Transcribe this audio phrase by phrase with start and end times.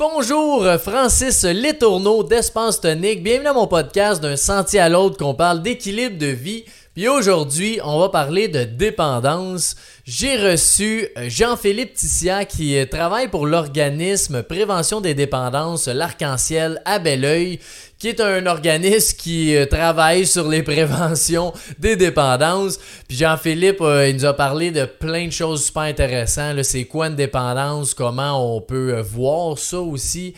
[0.00, 3.22] Bonjour, Francis Letourneau d'Espace Tonique.
[3.22, 6.64] Bienvenue à mon podcast d'un sentier à l'autre qu'on parle d'équilibre de vie.
[6.92, 9.76] Puis aujourd'hui, on va parler de dépendance.
[10.04, 16.98] J'ai reçu euh, Jean-Philippe Tissia qui euh, travaille pour l'organisme Prévention des dépendances, l'Arc-en-Ciel à
[16.98, 17.60] Belleuil,
[18.00, 22.80] qui est un organisme qui euh, travaille sur les préventions des dépendances.
[23.06, 26.60] Puis Jean-Philippe, il nous a parlé de plein de choses super intéressantes.
[26.64, 30.34] C'est quoi une dépendance, comment on peut voir ça aussi?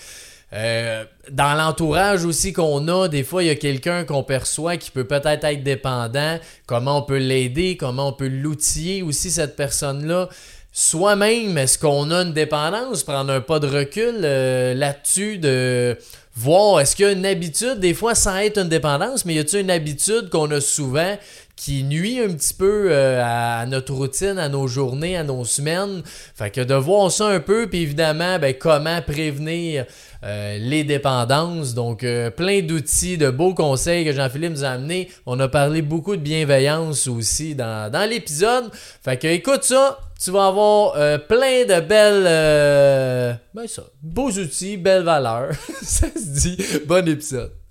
[0.55, 4.91] Euh, dans l'entourage aussi qu'on a, des fois, il y a quelqu'un qu'on perçoit qui
[4.91, 6.39] peut peut-être être dépendant.
[6.67, 10.29] Comment on peut l'aider, comment on peut l'outiller aussi, cette personne-là?
[10.73, 13.05] Soi-même, est-ce qu'on a une dépendance?
[13.05, 15.99] Prendre un pas de recul euh, là-dessus, de
[16.35, 19.39] voir est-ce qu'il y a une habitude, des fois sans être une dépendance, mais y
[19.39, 21.19] a-t-il une habitude qu'on a souvent
[21.63, 26.03] qui nuit un petit peu euh, à notre routine, à nos journées, à nos semaines.
[26.05, 29.87] Fait que de voir ça un peu, puis évidemment, ben, comment prévenir
[30.25, 31.75] euh, les dépendances.
[31.75, 35.09] Donc, euh, plein d'outils, de beaux conseils que Jean-Philippe nous a amenés.
[35.25, 38.65] On a parlé beaucoup de bienveillance aussi dans, l'épisode.
[39.05, 40.95] Fait que écoute ça, tu vas avoir
[41.29, 43.39] plein de belles...
[43.55, 45.53] ben ça, beaux outils, belles valeurs.
[45.83, 46.57] ça se dit.
[46.89, 47.62] Bon épisode.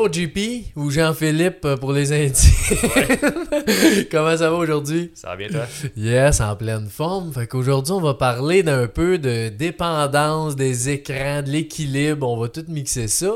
[0.00, 2.32] Bonjour JP ou Jean-Philippe euh, pour les Indiens.
[4.10, 5.10] Comment ça va aujourd'hui?
[5.12, 5.66] Ça va bien toi?
[5.94, 7.34] Yes, en pleine forme.
[7.34, 12.26] Fait qu'aujourd'hui, on va parler d'un peu de dépendance des écrans, de l'équilibre.
[12.26, 13.32] On va tout mixer ça.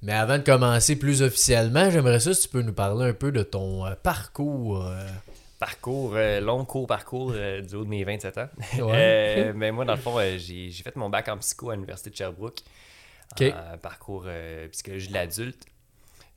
[0.00, 3.32] Mais avant de commencer plus officiellement, j'aimerais ça si tu peux nous parler un peu
[3.32, 4.84] de ton euh, parcours.
[4.84, 5.08] Euh.
[5.58, 8.48] Parcours, long court parcours du haut de mes 27 ans.
[8.78, 9.52] Ouais.
[9.56, 12.60] mais moi, dans le fond, j'ai fait mon bac en psycho à l'Université de Sherbrooke.
[13.82, 14.26] parcours
[14.70, 15.66] psychologie de l'adulte.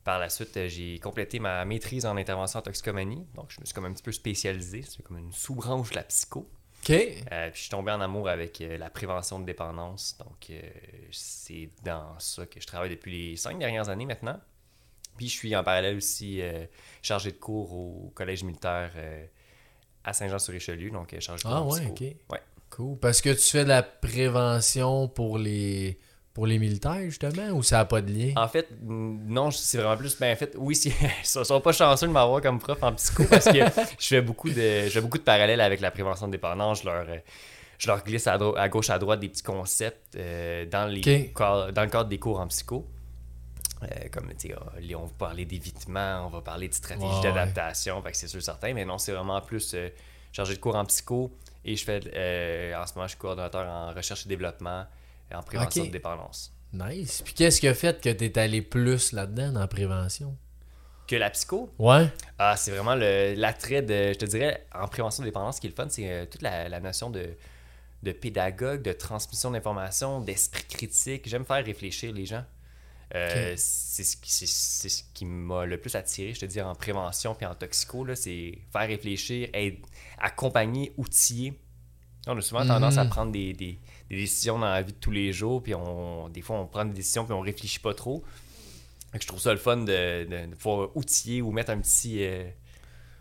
[0.04, 3.26] Par la suite, euh, j'ai complété ma maîtrise en intervention en toxicomanie.
[3.34, 4.82] Donc, je me suis comme un petit peu spécialisé.
[4.82, 6.48] C'est comme une sous-branche de la psycho.
[6.82, 6.90] OK.
[6.90, 10.16] Euh, puis, je suis tombé en amour avec euh, la prévention de dépendance.
[10.18, 10.50] Donc,
[11.10, 14.40] c'est dans ça que je travaille depuis les cinq dernières années maintenant.
[15.18, 16.40] Puis, je suis en parallèle aussi
[17.02, 18.92] chargé de cours au Collège militaire
[20.02, 20.90] à Saint-Jean-sur-Richelieu.
[20.90, 22.00] Donc, chargé de cours Ah, ouais, OK.
[22.00, 22.40] Ouais.
[22.70, 22.96] Cool.
[22.98, 25.98] Parce que tu fais de la prévention pour les
[26.32, 28.32] pour les militaires, justement, ou ça n'a pas de lien?
[28.36, 30.16] En fait, non, c'est vraiment plus.
[30.18, 33.24] Ben, en fait, oui, ils ne sont pas chanceux de m'avoir comme prof en psycho
[33.24, 33.58] parce que
[33.98, 36.82] je fais beaucoup de, je fais beaucoup de parallèles avec la prévention de dépendance.
[36.82, 37.04] Je leur,
[37.78, 41.90] je leur glisse à, gauche, à droite des petits concepts euh, dans, les dans le
[41.90, 42.86] cadre des cours en psycho.
[43.82, 48.10] Euh, comme, tu sais, on va parler d'évitement, on va parler de stratégie d'adaptation, que
[48.12, 49.88] c'est sûr certain, mais non, c'est vraiment plus euh,
[50.32, 51.98] chargé de cours en psycho et je fais,
[52.76, 54.84] en ce moment, je suis coordonnateur en recherche et développement
[55.34, 56.52] en prévention de dépendance.
[56.72, 57.22] Nice.
[57.24, 60.36] Puis qu'est-ce qui a fait que tu es allé plus là-dedans dans la prévention?
[61.06, 61.72] Que la psycho?
[61.78, 62.08] Ouais.
[62.38, 65.70] Ah, c'est vraiment l'attrait de, je te dirais, en prévention de dépendance, ce qui est
[65.70, 67.30] le fun, c'est euh, toute la, notion de,
[68.04, 71.28] de pédagogue, de transmission d'informations, d'esprit critique.
[71.28, 72.44] J'aime faire réfléchir les gens.
[73.16, 77.34] Euh, c'est ce qui, ce qui m'a le plus attiré, je te dis, en prévention
[77.34, 79.48] puis en toxico, c'est faire réfléchir,
[80.18, 81.58] accompagner, outiller.
[82.28, 83.80] On a souvent tendance à prendre des, des
[84.16, 86.94] décisions dans la vie de tous les jours, puis on, des fois, on prend des
[86.94, 88.22] décisions, puis on réfléchit pas trop.
[89.18, 92.24] je trouve ça le fun de, de, pouvoir outiller ou mettre un petit.
[92.24, 92.44] Euh,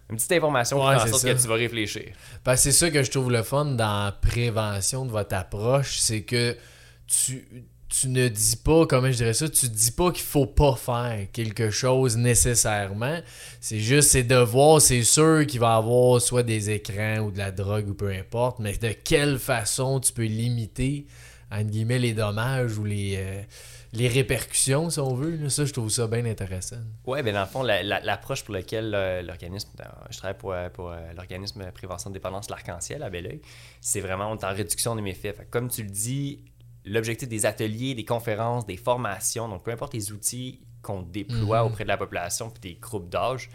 [0.09, 2.13] une petite information pour faire en sorte que tu vas réfléchir.
[2.44, 6.23] Ben, c'est ça que je trouve le fun dans la prévention de votre approche, c'est
[6.23, 6.57] que
[7.05, 7.47] tu,
[7.89, 11.27] tu ne dis pas, comment je dirais ça, tu dis pas qu'il faut pas faire
[11.33, 13.19] quelque chose nécessairement.
[13.59, 17.31] C'est juste, c'est de voir, c'est sûr qu'il va y avoir soit des écrans ou
[17.31, 21.07] de la drogue ou peu importe, mais de quelle façon tu peux limiter,
[21.51, 25.49] entre guillemets, les dommages ou les, euh, répercussions, si on veut.
[25.49, 26.78] Ça, je trouve ça bien intéressant.
[27.07, 29.69] Oui, bien dans le fond, l'approche pour laquelle euh, l'organisme,
[30.11, 33.41] je travaille pour, euh, pour l'organisme Prévention de dépendance, l'Arc-en-Ciel à Belleuil,
[33.81, 35.49] c'est vraiment, en réduction des méfaits.
[35.49, 36.44] comme tu le dis,
[36.89, 41.67] l'objectif des ateliers, des conférences, des formations, donc peu importe les outils qu'on déploie mhm.
[41.67, 43.49] auprès de la population puis des groupes d'âge,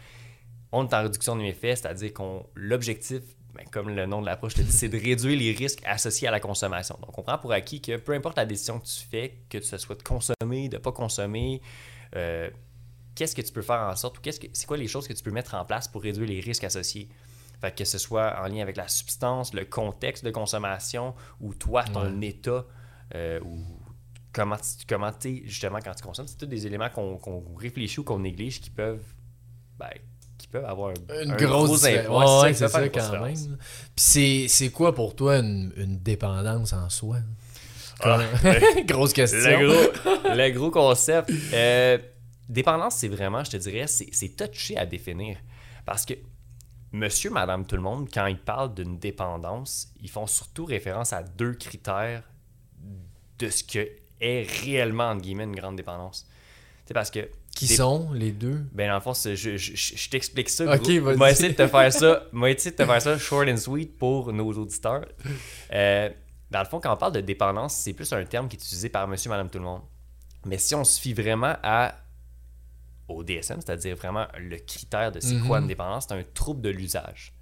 [0.73, 3.23] on est en réduction des méfaits, c'est-à-dire qu'on l'objectif,
[3.55, 6.31] ben, comme le nom de l'approche le dit, c'est de réduire les risques associés à
[6.31, 6.97] la consommation.
[7.01, 9.79] Donc on prend pour acquis que peu importe la décision que tu fais, que ce
[9.79, 11.61] soit de consommer, de ne pas consommer,
[12.15, 12.51] euh,
[13.15, 15.13] qu'est-ce que tu peux faire en sorte ou qu'est-ce que c'est quoi les choses que
[15.13, 17.09] tu peux mettre en place pour réduire les risques associés?
[17.61, 21.85] Fait que ce soit en lien avec la substance, le contexte de consommation ou toi,
[21.85, 22.67] ton état
[23.15, 23.65] euh, ou
[24.33, 24.57] comment
[24.89, 26.27] comment es justement quand tu consommes.
[26.27, 29.15] C'est tous des éléments qu'on réfléchit ou qu'on néglige qui peuvent
[29.79, 29.91] ben,
[30.39, 32.55] qui peuvent avoir une grosse impact.
[32.55, 33.59] c'est ça, quand même.
[33.95, 37.19] Puis c'est quoi pour toi une, dépendance en soi?
[38.01, 38.23] Comme-
[38.87, 39.39] Grosse question.
[39.39, 41.31] Le gros, le gros concept.
[41.53, 41.99] Euh,
[42.49, 45.39] dépendance, c'est vraiment, je te dirais, c'est c'est touché à définir.
[45.87, 46.15] Parce que
[46.93, 51.23] monsieur, madame, tout le monde, quand ils parlent d'une dépendance, ils font surtout référence à
[51.23, 52.23] deux critères
[53.45, 53.89] de ce que
[54.21, 56.27] est réellement, entre guillemets, une grande dépendance.
[56.87, 57.29] C'est parce que.
[57.55, 58.65] Qui sont les deux?
[58.73, 60.65] Ben, dans le fond, je, je, je- je t'explique ça.
[60.75, 61.17] Ok, vas-y.
[61.17, 62.25] Moi, essayer de te faire ça.
[62.33, 65.05] Moi, essayer de te faire ça short and sweet pour nos auditeurs.
[65.73, 66.11] Euh,
[66.51, 68.89] dans le fond, quand on parle de dépendance, c'est plus un terme qui est utilisé
[68.89, 69.83] par monsieur, madame, tout le monde.
[70.47, 71.95] Mais si on se fie vraiment à
[73.09, 75.65] au DSM, c'est-à-dire vraiment le critère de c'est quoi Mhm.
[75.65, 77.35] une dépendance, c'est un trouble de l'usage.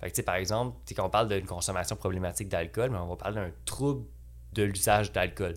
[0.00, 3.36] Fait que, par exemple, quand on parle d'une consommation problématique d'alcool, mais on va parler
[3.36, 4.04] d'un trouble
[4.52, 5.54] de l'usage d'alcool.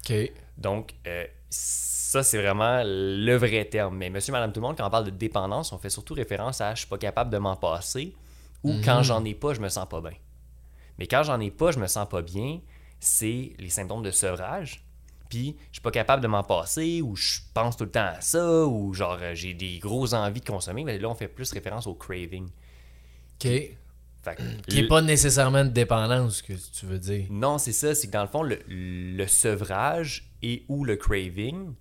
[0.00, 0.14] Ok.
[0.58, 3.96] Donc, euh, ça, c'est vraiment le vrai terme.
[3.96, 6.60] Mais monsieur, madame, tout le monde, quand on parle de dépendance, on fait surtout référence
[6.60, 8.14] à je suis pas capable de m'en passer
[8.62, 10.16] ou quand j'en ai pas, je me sens pas bien.
[10.98, 12.60] Mais quand j'en ai pas, je me sens pas bien,
[12.98, 14.82] c'est les symptômes de sevrage.
[15.28, 18.20] Puis, je suis pas capable de m'en passer ou je pense tout le temps à
[18.20, 20.84] ça ou genre euh, j'ai des grosses envies de consommer.
[20.84, 22.48] Mais là, on fait plus référence au craving.
[23.34, 23.48] Ok.
[24.34, 27.26] Qui est le- pas nécessairement de dépendance, que tu veux dire.
[27.30, 27.94] Non, c'est ça.
[27.94, 31.74] C'est que dans le fond, le, le sevrage et ou le craving,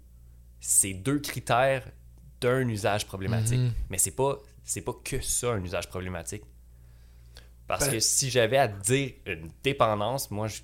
[0.60, 1.90] c'est deux critères
[2.42, 3.60] d'un usage problématique.
[3.60, 3.74] Mhm.
[3.90, 6.44] Mais c'est pas, c'est pas que ça, un usage problématique.
[7.68, 10.62] Parce Ben- que si j'avais à dire une dépendance, moi, je,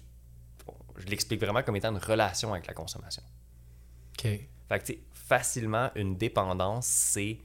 [0.97, 3.23] je l'explique vraiment comme étant une relation avec la consommation.
[4.17, 4.27] Ok.
[4.69, 7.39] Fait que, facilement, une dépendance, c'est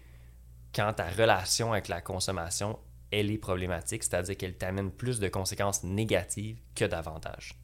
[0.75, 2.79] quand ta relation avec la consommation,
[3.19, 7.55] elle est problématique, c'est-à-dire qu'elle t'amène plus de conséquences négatives que d'avantages.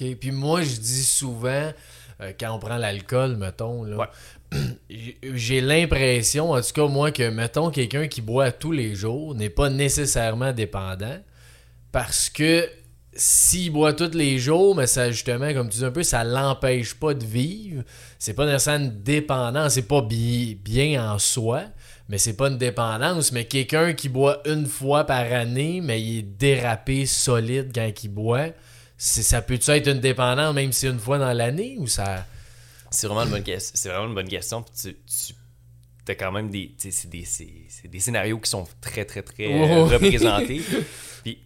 [0.00, 0.14] OK.
[0.20, 1.72] Puis moi, je dis souvent,
[2.20, 4.10] euh, quand on prend l'alcool, mettons, là,
[4.90, 9.34] j'ai- j'ai l'impression, en tout cas, moi, que, mettons, quelqu'un qui boit tous les jours
[9.34, 11.18] n'est pas nécessairement dépendant
[11.92, 12.68] parce que
[13.12, 16.94] s'il boit tous les jours, mais ça, justement, comme tu dis un peu, ça l'empêche
[16.94, 17.82] pas de vivre.
[18.20, 21.64] C'est pas nécessairement une dépendance, c'est pas bi- bien en soi,
[22.10, 23.30] mais c'est pas une dépendance.
[23.30, 28.08] Mais quelqu'un qui boit une fois par année, mais il est dérapé solide quand il
[28.08, 28.48] boit,
[28.98, 32.26] ça peut-tu être une dépendance même si une fois dans l'année ou ça?
[32.90, 33.72] C'est vraiment une bonne question.
[33.76, 34.62] C'est vraiment une bonne question.
[34.64, 35.34] Puis tu,
[36.04, 37.24] tu as quand même des, des,
[37.88, 39.86] des scénarios qui sont très, très, très euh, Oh.
[39.86, 40.62] représentés.
[41.22, 41.38] Puis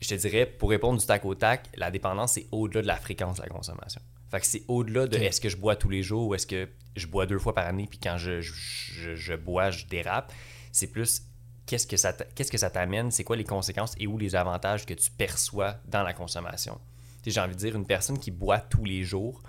[0.00, 2.96] je te dirais, pour répondre du tac au tac, la dépendance, c'est au-delà de la
[2.96, 4.00] fréquence de la consommation.
[4.30, 6.68] Fait que c'est au-delà de est-ce que je bois tous les jours ou est-ce que
[6.96, 10.32] je bois deux fois par année, puis quand je, je, je- je bois, je dérape.
[10.72, 11.22] C'est plus
[11.66, 14.86] qu'est-ce que ça qu'est-ce que ça t'amène, c'est quoi les conséquences et où les avantages
[14.86, 16.78] que tu perçois dans la consommation?
[17.26, 19.42] J'ai envie de dire, une personne qui boit tous les jours,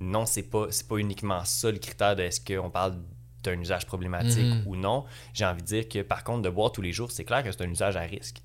[0.00, 2.98] non, c'est pas, pas uniquement ça le critère de est-ce qu'on parle
[3.42, 4.62] d'un usage problématique Mhm.
[4.66, 5.04] ou non.
[5.32, 7.50] J'ai envie de dire que par contre, de boire tous les jours, c'est clair que
[7.50, 8.42] c'est un usage à risque.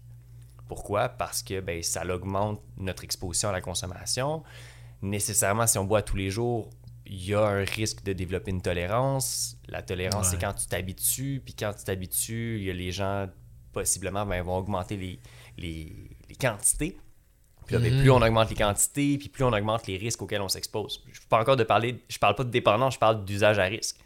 [0.67, 1.09] Pourquoi?
[1.09, 4.43] Parce que ben, ça augmente notre exposition à la consommation.
[5.01, 6.69] Nécessairement, si on boit tous les jours,
[7.05, 9.57] il y a un risque de développer une tolérance.
[9.67, 10.31] La tolérance, Ouais.
[10.37, 13.27] c'est quand tu t'habitues, puis quand tu t'habitues, il y a les gens,
[13.73, 15.19] possiblement, ben, vont augmenter les,
[15.57, 15.95] les,
[16.29, 16.97] les quantités.
[17.65, 20.41] Puis là, ben, plus on augmente les quantités, puis plus on augmente les risques auxquels
[20.41, 21.03] on s'expose.
[21.11, 23.97] Je parle encore de parler, je parle pas de dépendance, je parle d'usage à risque.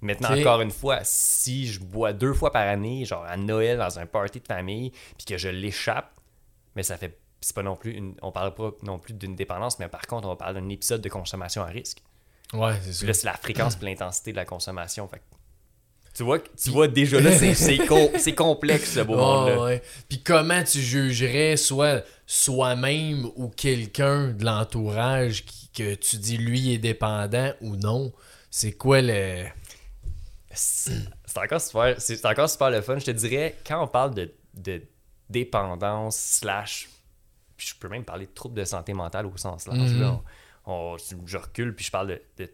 [0.00, 3.98] Maintenant, encore une fois, si je bois deux fois par année, genre à Noël dans
[3.98, 6.12] un party de famille, puis que je l'échappe,
[6.76, 9.78] mais ça fait, c'est pas non plus, une, on parle pas non plus d'une dépendance,
[9.78, 12.02] mais par contre, on va parler d'un épisode de consommation à risque.
[12.52, 13.06] Ouais, c'est ça.
[13.06, 15.06] là, c'est la fréquence et l'intensité de la consommation.
[15.08, 15.20] Fait
[16.14, 19.62] tu vois, tu vois déjà là, c'est, c'est, com- c'est complexe ce beau Ah, monde-là.
[19.64, 19.82] ouais.
[20.08, 26.72] Puis comment tu jugerais soit soi-même ou quelqu'un de l'entourage qui- que tu dis lui
[26.72, 28.12] est dépendant ou non?
[28.50, 29.44] C'est quoi le.
[30.52, 30.92] C'est
[31.36, 32.98] encore super, c'est c'est encore super le fun.
[32.98, 34.82] Je te dirais, quand on parle de, de
[35.28, 36.88] dépendance, slash,
[37.64, 39.92] puis je peux même parler de troubles de santé mentale au sens large.
[39.92, 40.00] Mhm.
[40.00, 40.20] là.
[40.66, 42.50] On- on- je recule, puis je parle de, de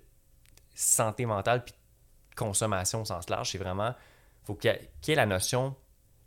[0.75, 1.75] santé mentale, puis
[2.37, 3.51] consommation au sens large.
[3.51, 3.95] C'est vraiment,
[4.45, 5.75] faut qu'il y, ait- qu'il y ait la notion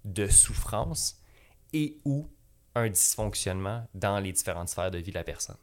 [0.06, 1.20] de souffrance
[1.72, 2.30] et ou
[2.76, 5.58] un dysfonctionnement dans les différentes sphères de vie de la personne.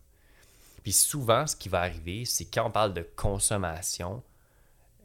[0.83, 4.23] Puis souvent, ce qui va arriver, c'est quand on parle de consommation,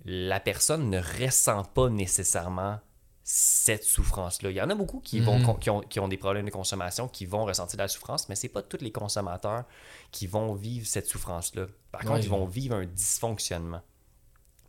[0.05, 2.79] la personne ne ressent pas nécessairement
[3.27, 4.51] cette souffrance-là.
[4.51, 5.58] Il y en a beaucoup qui, vont, Mhm.
[5.60, 8.36] qui, ont, qui ont des problèmes de consommation, qui vont ressentir de la souffrance, mais
[8.36, 9.63] ce n'est pas tous les consommateurs
[10.12, 11.65] qui vont vivre cette souffrance-là.
[11.91, 13.82] Par contre, ils vont vivre un dysfonctionnement.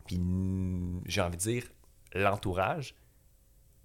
[0.07, 0.19] Puis,
[1.05, 1.63] j'ai envie de dire,
[2.13, 2.95] l'entourage,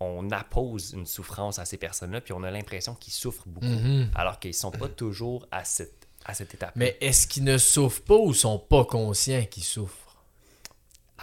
[0.01, 4.11] on appose une souffrance à ces personnes-là, puis on a l'impression qu'ils souffrent beaucoup, Mhm.
[4.15, 6.73] alors qu'ils ne sont pas toujours à cette, à cette étape.
[6.77, 10.12] Mais est-ce qu'ils ne souffrent pas ou sont pas conscients qu'ils souffrent?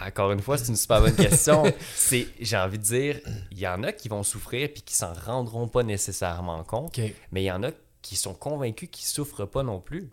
[0.00, 1.62] Encore une fois, c'est une super bonne question.
[1.94, 5.12] C'est, j'ai envie de dire, il y en a qui vont souffrir puis qui s'en
[5.12, 6.98] rendront pas nécessairement compte,
[7.32, 7.70] mais il y en a
[8.02, 10.10] qui sont convaincus qu'ils souffrent pas non plus.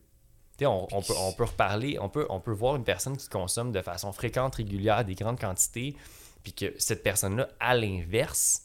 [0.61, 3.71] On, on peut, on peut reparler, on peut, on peut voir une personne qui consomme
[3.71, 5.95] de façon fréquente, régulière, des grandes quantités,
[6.43, 8.63] puis que cette personne-là, à l'inverse,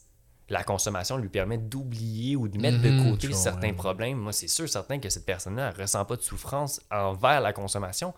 [0.49, 4.17] la consommation lui permet d'oublier ou de mettre Mhm, de côté je certains problèmes.
[4.17, 8.13] Moi, c'est sûr, certain que cette personne-là ne ressent pas de souffrance envers la consommation.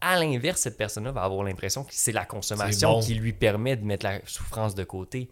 [0.00, 3.00] À l'inverse, cette personne-là va avoir l'impression que c'est la consommation bon.
[3.00, 5.28] qui lui permet de mettre la souffrance de côté.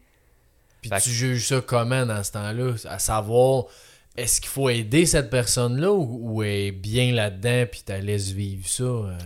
[0.81, 2.75] Puis Fait tu juges ça comment dans ce temps-là?
[2.89, 3.67] À savoir,
[4.17, 8.31] est-ce qu'il faut aider cette personne-là ou, ou est bien là-dedans puis tu la laisses
[8.31, 8.83] vivre ça?
[8.85, 9.19] euh?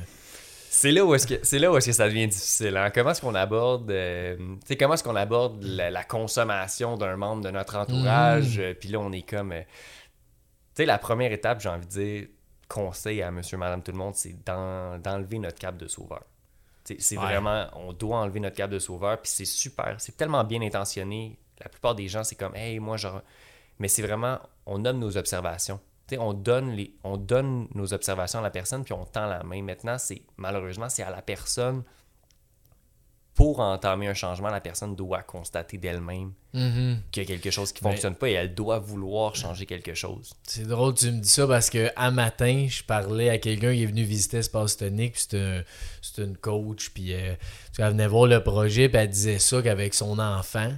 [0.73, 2.77] C'est là où est-ce que c'est là où est-ce que ça devient difficile.
[2.77, 2.91] hein?
[2.95, 4.37] Comment est-ce qu'on aborde, euh,
[4.79, 8.57] comment est-ce qu'on aborde la, la consommation d'un membre de notre entourage?
[8.59, 8.65] Mhm.
[8.65, 9.65] euh, Puis là, on est comme, tu
[10.75, 12.27] sais, la première étape, j'ai envie de dire,
[12.73, 16.23] conseil à Monsieur, Madame, tout le monde, c'est d'en- d'enlever notre cap de sauveur.
[16.85, 17.23] C'est Ouais.
[17.25, 21.39] vraiment, on doit enlever notre cap de sauveur, puis c'est super, c'est tellement bien intentionné.
[21.61, 23.21] La plupart des gens, c'est comme, hey, moi, genre,
[23.79, 25.79] mais c'est vraiment, on nomme nos observations.
[26.19, 29.63] On donne, les, on donne nos observations à la personne, puis on tend la main.
[29.63, 31.85] Maintenant, c'est malheureusement, c'est à la personne.
[33.41, 37.83] Pour entamer un changement, la personne doit constater d'elle-même qu'il y a quelque chose qui
[37.83, 40.35] ne Mais- fonctionne pas et elle doit vouloir changer quelque chose.
[40.43, 43.73] C'est drôle que tu me dis ça parce que à matin, je parlais à quelqu'un
[43.73, 45.39] qui est venu visiter Espace Tonique, puis c'était
[46.19, 47.35] un- une coach, puis euh,
[47.79, 50.73] elle venait voir le projet, puis elle disait ça qu'avec son enfant,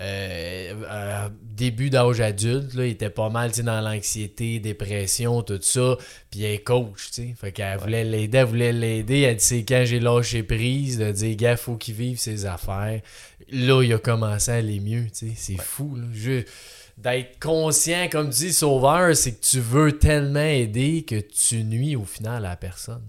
[0.00, 5.96] euh, euh, début d'âge adulte, là, il était pas mal dans l'anxiété, dépression, tout ça,
[6.30, 7.34] puis elle est coach, tu sais.
[7.38, 11.12] Fait qu'elle voulait l'aider, elle voulait l'aider, elle dit c'est quand j'ai lâché prise, de
[11.12, 13.00] dire gars, faut qu'il vive ses affaires.
[13.50, 15.32] Là, il a commencé à aller mieux, tu sais.
[15.36, 16.04] C'est fou, là.
[16.12, 16.42] Je-
[16.98, 21.96] d'être conscient, comme tu dis, sauveur, c'est que tu veux tellement aider que tu nuis
[21.96, 23.02] au final à la personne.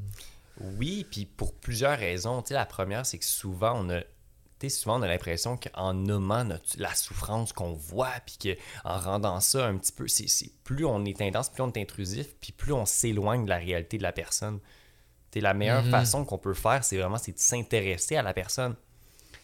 [0.78, 2.42] Oui, puis pour plusieurs raisons.
[2.42, 4.00] Tu sais, la première, c'est que souvent, on a.
[4.70, 9.66] souvent, on a l'impression qu'en nommant notre- la souffrance qu'on voit, puis qu'en rendant ça
[9.66, 10.08] un petit peu.
[10.08, 10.28] c'est
[10.64, 13.98] plus on est intense, plus on est intrusif, puis plus on s'éloigne de la réalité
[13.98, 14.60] de la personne.
[15.36, 15.90] La meilleure Mhm.
[15.90, 18.76] façon qu'on peut faire, c'est vraiment c'est de s'intéresser à la personne.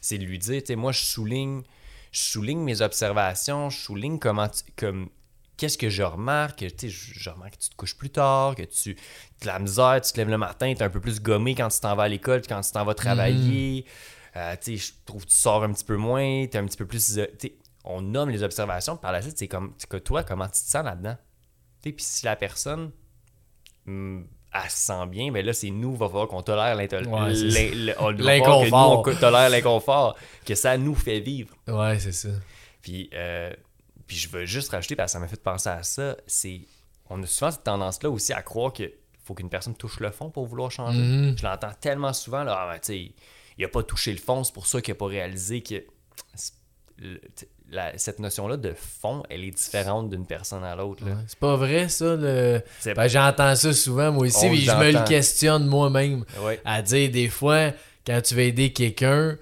[0.01, 1.63] C'est de lui dire, moi, je souligne,
[2.11, 5.09] je souligne mes observations, je souligne comment tu- comme
[5.57, 8.93] qu'est-ce que je remarque, je, je remarque que tu te couches plus tard, que tu
[9.41, 11.67] de la misère, tu te lèves le matin, tu es un peu plus gommé quand
[11.69, 13.83] tu t'en vas à l'école, quand tu t'en vas travailler,
[14.36, 16.65] Euh, tu sais, je trouve que tu sors un petit peu moins, tu es un
[16.65, 17.00] petit peu plus...
[17.03, 17.31] sais,
[17.83, 20.83] on nomme les observations, par la suite, c'est comme, que toi, comment tu te sens
[20.83, 21.17] là-dedans?
[21.81, 22.91] Puis si la personne,
[23.88, 27.36] hum, elle se sent bien, ben là, c'est nous, va falloir qu'on tolère l'intol- Ouais,
[27.36, 29.00] c'est l'in- le- on- il va falloir que nous, L'inconfort.
[29.00, 31.55] on co- tolère l'inconfort, que ça nous fait vivre.
[31.67, 32.29] Ouais, c'est ça.
[32.81, 33.51] Puis, euh,
[34.07, 36.62] puis je veux juste rajouter, parce que ça m'a fait penser à ça, c'est
[37.09, 38.91] on a souvent cette tendance-là aussi à croire que
[39.24, 41.00] faut qu'une personne touche le fond pour vouloir changer.
[41.00, 41.38] Mhm.
[41.38, 43.12] Je l'entends tellement souvent, là, ah, ben, tu sais,
[43.60, 45.84] il a pas touché le fond, c'est pour ça qu'il a pas réalisé que
[46.98, 47.22] le-
[47.72, 51.06] la- cette notion-là de fond, elle est différente d'une personne à l'autre.
[51.06, 51.13] Ouais.
[51.28, 52.16] C'est pas vrai, ça.
[52.16, 52.62] Le...
[52.96, 56.25] Ben, J'entends ça souvent, moi aussi, puis je me le questionne moi-même.
[56.42, 56.60] Ouais.
[56.66, 57.72] À dire, des fois,
[58.08, 59.38] quand tu veux aider quelqu'un,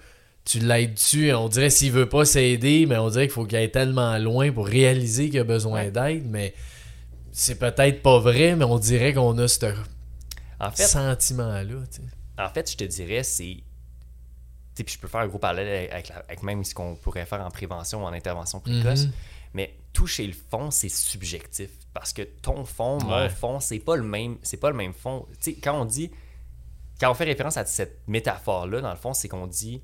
[0.45, 3.57] tu l'aides dessus, on dirait s'il veut pas s'aider, mais on dirait qu'il faut qu'il
[3.57, 5.91] aille tellement loin pour réaliser qu'il a besoin Ouais.
[5.91, 6.53] d'aide, mais
[7.31, 9.65] c'est peut-être pas vrai, mais on dirait qu'on a ce
[10.59, 11.75] En fait, sentiment-là.
[12.39, 13.57] En fait, je te dirais, c'est.
[14.83, 17.41] Puis je peux faire un gros parallèle avec, la- avec même ce qu'on pourrait faire
[17.41, 19.05] en prévention ou en intervention précoce.
[19.05, 19.11] Mhm.
[19.53, 21.69] Mais toucher le fond, c'est subjectif.
[21.93, 24.37] Parce que ton fond, mon fond, c'est pas le même.
[24.43, 25.25] C'est pas le même fond.
[25.41, 26.11] Tu sais, quand on dit.
[26.99, 29.83] Quand on fait référence à cette métaphore-là, dans le fond, c'est qu'on dit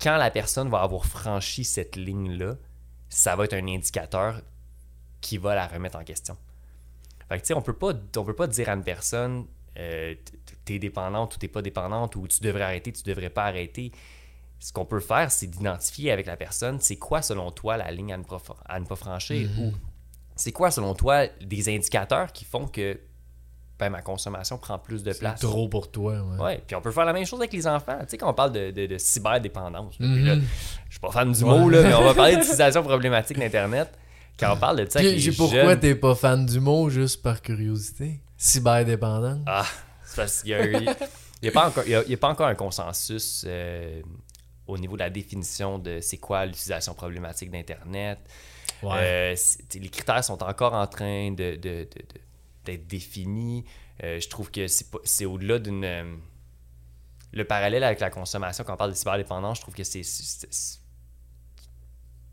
[0.00, 2.54] quand la personne va avoir franchi cette ligne-là,
[3.08, 4.40] ça va être un indicateur
[5.20, 6.36] qui va la remettre en question.
[7.28, 9.46] Fait que, tu sais, on peut pas, on peut pas dire à une personne,
[9.78, 13.44] euh, t- t'es dépendante ou t'es pas dépendante, ou tu devrais arrêter, tu devrais pas
[13.44, 13.92] arrêter.
[14.60, 18.12] Ce qu'on peut faire, c'est d'identifier avec la personne, c'est quoi selon toi la ligne
[18.12, 19.72] à ne pas, fr- à ne pas franchir, ou
[20.36, 22.98] c'est quoi selon toi des indicateurs qui font que
[23.78, 25.40] ben, ma consommation prend plus de C'est place?
[25.40, 26.22] trop pour toi.
[26.22, 26.38] Ouais.
[26.44, 27.98] Ouais, puis on peut faire la même chose avec les enfants.
[28.02, 30.24] Tu sais, quand on parle de, de, de cyberdépendance, Mhm.
[30.24, 31.58] là, je suis pas fan du Ouais.
[31.58, 33.90] mot, là, mais on va parler d'utilisation problématique d'Internet.
[34.38, 35.00] Quand on parle de ça
[35.36, 38.20] pourquoi t'es pas fan du mot, juste par curiosité?
[38.42, 39.40] Cyberdépendant?
[39.46, 39.66] Ah,
[40.04, 40.50] c'est parce qu'il
[41.42, 44.02] y a, pas encore, il y a- il y a pas encore un consensus euh,
[44.66, 48.18] au niveau de la définition de c'est quoi l'utilisation problématique d'Internet.
[48.82, 48.90] Ouais.
[48.96, 49.36] Euh,
[49.74, 52.20] les critères sont encore en train de, de- de- de-
[52.64, 53.64] d'être définis.
[54.02, 56.18] Euh, je trouve que c'est, pas- c'est au-delà d'une.
[57.34, 60.02] le parallèle avec la consommation, quand on parle de cyberdépendance, je trouve que c'est.
[60.02, 60.78] c'est- c'est-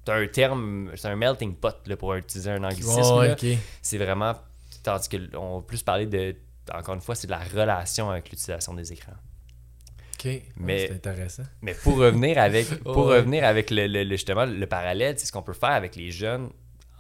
[0.06, 3.00] c'est un terme, c'est un melting pot là, pour utiliser un anglicisme.
[3.16, 3.34] Ouais, là.
[3.34, 3.46] ok.
[3.84, 4.34] C'est vraiment.
[4.83, 6.36] Tandis qu'on va plus parler de.
[6.74, 9.13] Encore une fois, c'est de la relation avec l'utilisation des écrans.
[10.13, 10.27] Ok.
[10.57, 11.43] Mais- C'est intéressant.
[11.62, 15.31] Mais pour revenir avec, pour revenir avec le, le- le- justement le parallèle, c'est ce
[15.31, 16.50] qu'on peut faire avec les jeunes,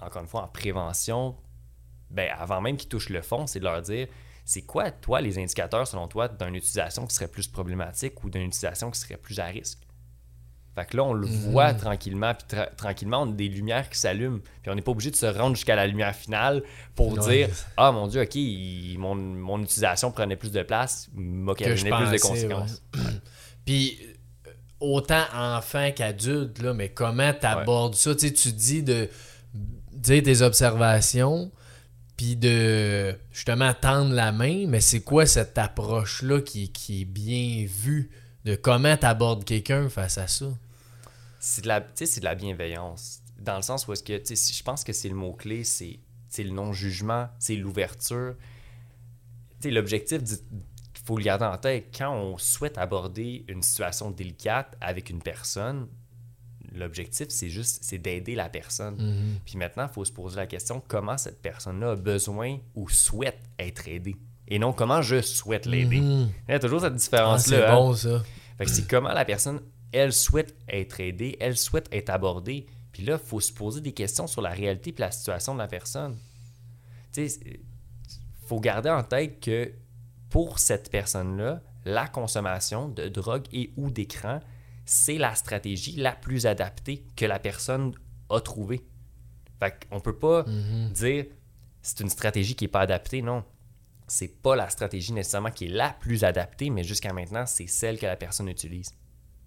[0.01, 1.35] encore une fois en prévention,
[2.09, 4.07] ben, avant même qu'ils touchent le fond, c'est de leur dire
[4.45, 8.43] c'est quoi, toi, les indicateurs, selon toi, d'une utilisation qui serait plus problématique ou d'une
[8.43, 9.79] utilisation qui serait plus à risque?
[10.75, 11.33] Fait que là, on le Mhm.
[11.51, 14.91] voit tranquillement, puis tra- tranquillement, on a des lumières qui s'allument, puis on n'est pas
[14.91, 16.63] obligé de se rendre jusqu'à la lumière finale
[16.95, 21.89] pour dire Ah mon Dieu, ok, il- mon, mon utilisation prenait plus de place, m'occasionnait
[21.89, 22.81] plus de conséquences.
[22.95, 23.01] ouais.
[23.65, 23.99] Puis
[24.47, 28.15] euh, autant enfant qu'adulte, là, mais comment tu abordes ça?
[28.15, 29.09] Tu sais, tu dis de
[29.91, 31.51] dire tes observations,
[32.15, 37.65] puis de justement tendre la main, mais c'est quoi cette approche-là qui, qui est bien
[37.67, 38.11] vue?
[38.49, 40.47] De comment tu abordes quelqu'un face à ça?
[41.39, 43.19] C'est de, la, de la bienveillance.
[43.37, 45.63] Dans le sens où est-ce que, tu sais, si- je pense que c'est le mot-clé,
[45.63, 48.33] c'est c'est le non-jugement, c'est l'ouverture.
[49.63, 54.75] L'objectif, du- il faut le garder en tête, quand on souhaite aborder une situation délicate
[54.81, 55.87] avec une personne,
[56.75, 58.95] l'objectif, c'est juste, c'est d'aider la personne.
[58.95, 59.39] Mhm.
[59.45, 63.39] Puis maintenant, il faut se poser la question, comment cette personne-là a besoin ou souhaite
[63.59, 64.15] être aidée?
[64.47, 66.01] Et non comment je souhaite l'aider?
[66.01, 66.29] Mhm.
[66.47, 67.57] Il y a toujours cette Ah, différence-là.
[67.57, 67.75] c'est hein?
[67.75, 68.23] bon, ça.
[68.59, 69.61] Fait que c'est comment la personne,
[69.91, 72.67] elle souhaite être aidée, elle souhaite être abordée.
[72.91, 75.59] Puis là, il faut se poser des questions sur la réalité et la situation de
[75.59, 76.15] la personne.
[77.11, 77.39] Tu sais,
[78.45, 79.71] faut garder en tête que
[80.29, 84.41] pour cette personne-là, la consommation de drogue et ou d'écran,
[84.85, 87.93] c'est la stratégie la plus adaptée que la personne
[88.29, 88.85] a trouvée.
[89.59, 90.91] Fait qu'on peut pas Mhm.
[90.91, 91.25] dire
[91.81, 93.43] c'est une stratégie qui n'est pas adaptée, non.
[94.09, 97.97] C'est pas la stratégie nécessairement qui est la plus adaptée, mais jusqu'à maintenant, c'est celle
[97.97, 98.91] que la personne utilise.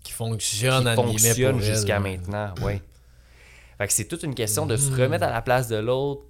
[0.02, 2.80] Qui fonctionne, Qui fonctionne jusqu'à maintenant, oui.
[3.78, 5.00] Fait que c'est toute une question de se Mhm.
[5.00, 6.22] remettre à la place de l'autre.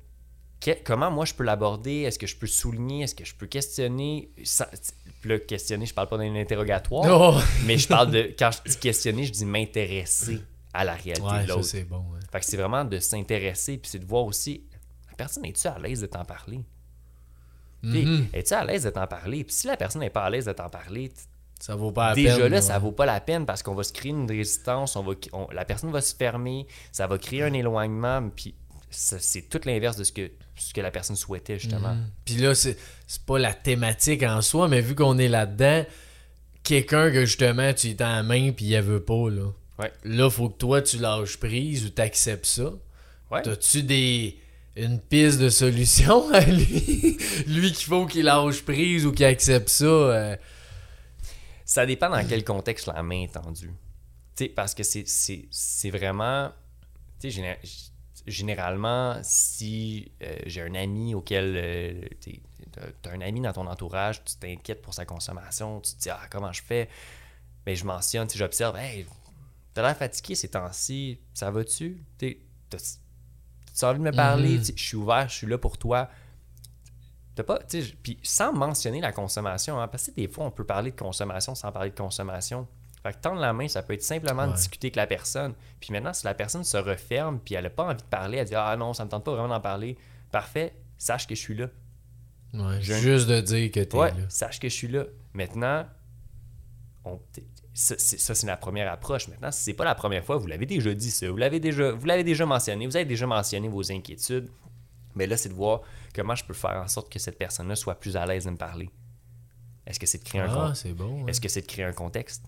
[0.84, 2.02] Comment moi je peux l'aborder?
[2.02, 3.02] Est-ce que je peux souligner?
[3.02, 4.30] Est-ce que je peux questionner?
[5.24, 7.04] Là, questionner, je parle pas d'un interrogatoire,
[7.36, 7.40] Oh!
[7.66, 8.32] mais je parle de.
[8.38, 10.40] Quand je dis questionner, je dis m'intéresser
[10.72, 11.64] à la réalité Ouais, de l'autre.
[11.64, 11.98] c'est bon.
[12.12, 12.20] ouais.
[12.30, 14.64] Fait que c'est vraiment de s'intéresser, puis c'est de voir aussi,
[15.10, 16.60] la personne, est tu à l'aise de t'en parler?
[17.82, 18.26] Puis, Mhm.
[18.32, 19.42] Es-tu à l'aise de t'en parler?
[19.44, 21.10] Puis si la personne n'est pas à l'aise de t'en parler,
[21.60, 22.48] Ça vaut pas la déjà peine.
[22.48, 22.62] là, ouais.
[22.62, 25.48] ça vaut pas la peine parce qu'on va se créer une résistance, on va, on-
[25.52, 28.54] la personne va se fermer, ça va créer un éloignement, puis
[28.90, 31.94] c'est tout l'inverse de ce que, ce que la personne souhaitait, justement.
[31.94, 32.10] Mhm.
[32.24, 35.84] Puis là, c'est c'est pas la thématique en soi, mais vu qu'on est là-dedans,
[36.62, 39.46] quelqu'un que justement tu tends la main puis il veut pas, là.
[39.78, 39.92] Ouais.
[40.04, 42.70] Là, faut que toi tu lâches prise ou t'acceptes ça.
[43.30, 43.42] Ouais.
[43.42, 44.38] T'as-tu des.
[44.76, 47.18] Une piste de solution à lui?
[47.46, 49.84] lui qu'il faut qu'il lâche prise ou qu'il accepte ça.
[49.84, 50.36] euh,
[51.64, 53.72] Ça dépend dans quel contexte la main est tendue.
[54.56, 56.50] Parce que c'est- vraiment.
[58.26, 61.54] Généralement, si euh, j'ai un ami auquel.
[61.56, 62.40] euh, tu
[63.08, 66.20] as un ami dans ton entourage, tu t'inquiètes pour sa consommation, tu te dis, ah,
[66.30, 66.88] comment je fais?
[67.66, 69.06] Mais je mentionne, j'observe, hey,
[69.74, 72.02] t'as l'air fatigué ces temps-ci, ça va-tu?
[73.72, 74.62] Tu T'as envie de me parler, Mhm.
[74.64, 76.08] Tu je suis ouvert, je suis là pour toi.
[77.34, 80.64] T'as pas, tu puis sans mentionner la consommation, hein, parce que des fois, on peut
[80.64, 82.68] parler de consommation sans parler de consommation.
[83.02, 84.52] Fait que tendre la main, ça peut être simplement Ouais.
[84.54, 85.54] discuter avec la personne.
[85.80, 88.46] Puis maintenant, si la personne se referme, puis elle n'a pas envie de parler, elle
[88.46, 89.96] dit Ah non, ça me tente pas vraiment d'en parler,
[90.30, 91.66] parfait, sache que je suis là.
[92.54, 94.16] ouais, Juste de dire que t'es Ouais, là.
[94.28, 95.04] sache que je suis là.
[95.32, 95.86] Maintenant,
[97.06, 99.28] on- t'es- ça, c'est, la première approche.
[99.28, 101.92] Maintenant, si c'est pas la première fois, vous l'avez déjà dit ça, vous l'avez déjà,
[101.92, 104.50] vous l'avez déjà mentionné, vous avez déjà mentionné vos inquiétudes.
[105.14, 105.80] Mais là, c'est de voir
[106.14, 108.56] comment je peux faire en sorte que cette personne-là soit plus à l'aise de me
[108.56, 108.90] parler.
[109.86, 111.24] Est-ce que c'est de créer un Ah, con- c'est bon.
[111.24, 111.30] ouais.
[111.30, 112.42] Est-ce que c'est de créer un contexte?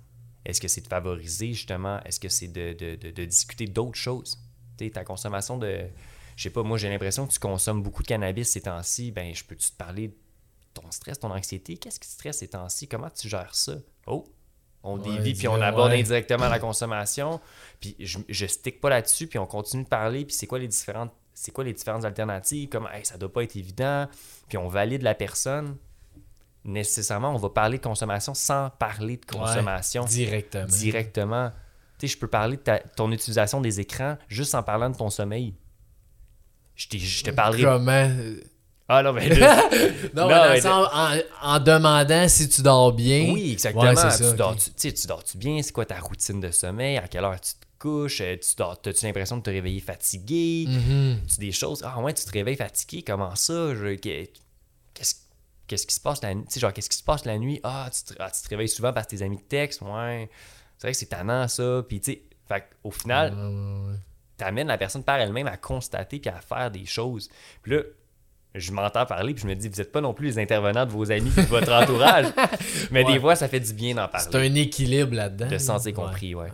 [0.45, 2.01] Est-ce que c'est de favoriser justement?
[2.05, 4.39] Est-ce que c'est de, de- de- de discuter d'autres choses?
[4.93, 5.87] Ta consommation de.
[6.37, 9.11] Je sais pas, moi j'ai l'impression que tu consommes beaucoup de cannabis ces temps-ci.
[9.13, 10.15] Ben, je peux-tu te parler de
[10.75, 11.77] ton stress, ton anxiété?
[11.77, 12.89] Qu'est-ce qui te stresse ces temps-ci?
[12.89, 13.77] Comment tu gères ça?
[14.07, 14.27] Oh!
[14.87, 16.01] On Ouais, dévie, puis on aborde ouais.
[16.01, 17.41] indirectement la consommation.
[17.81, 20.69] Puis je, je stick pas là-dessus, puis on continue de parler, puis c'est quoi les
[20.69, 21.11] différentes.
[21.33, 22.69] C'est quoi les différentes alternatives?
[22.69, 24.07] Comme, hey, ça doit pas être évident.
[24.49, 25.77] Puis on valide la personne.
[26.65, 30.67] Nécessairement, on va parler de consommation sans parler de consommation Directement.
[30.67, 31.51] directement.
[31.99, 34.97] Tu sais, je peux parler de ta- ton utilisation des écrans juste en parlant de
[34.97, 35.55] ton sommeil.
[36.77, 37.63] Je, je te parlerai.
[37.65, 38.11] Comment.
[38.89, 39.29] Ah non, mais
[40.15, 43.31] Non, Non, mais le en, en demandant si tu dors bien.
[43.33, 43.85] oui, exactement.
[43.85, 45.63] Ouais, c'est ça, tu, dors, tu, tu tu dors-tu bien?
[45.63, 46.99] C'est quoi ta routine de sommeil?
[46.99, 48.21] À quelle heure tu te couches?
[48.21, 50.67] Euh, Tu dors, as-tu l'impression de te réveiller fatigué?
[50.69, 51.21] Mhm.
[51.27, 51.83] Tu des choses?
[51.83, 53.03] Ah ouais, tu te réveilles fatigué?
[53.03, 53.75] Comment ça?
[53.75, 54.29] Je- que-
[54.93, 55.15] Qu'est-ce
[55.67, 56.45] qu'est-ce qui se passe la nuit?
[56.45, 57.61] Tu sais, genre, qu'est-ce qui se passe la nuit?
[57.65, 59.81] Ah, tu te, ah, tu te réveilles souvent parce que tes amis te textent?
[59.81, 60.29] Ouais.
[60.77, 61.83] C'est vrai que c'est tannant, ça.
[61.89, 63.99] Puis, tu sais, fait au final, Ouais, ouais, ouais.
[64.37, 67.31] t'amènes la personne par elle-même à constater puis à faire des choses.
[67.63, 67.83] Puis là,
[68.55, 70.91] je m'entends parler puis je me dis, vous n'êtes pas non plus les intervenants de
[70.93, 72.27] vos amis et de votre entourage.
[72.91, 73.13] Mais Ouais.
[73.15, 74.49] des fois, ça fait du bien d'en C'est parler.
[74.51, 75.49] un équilibre là-dedans.
[75.49, 76.05] De se sentir Ouais.
[76.07, 76.53] compris, ouais.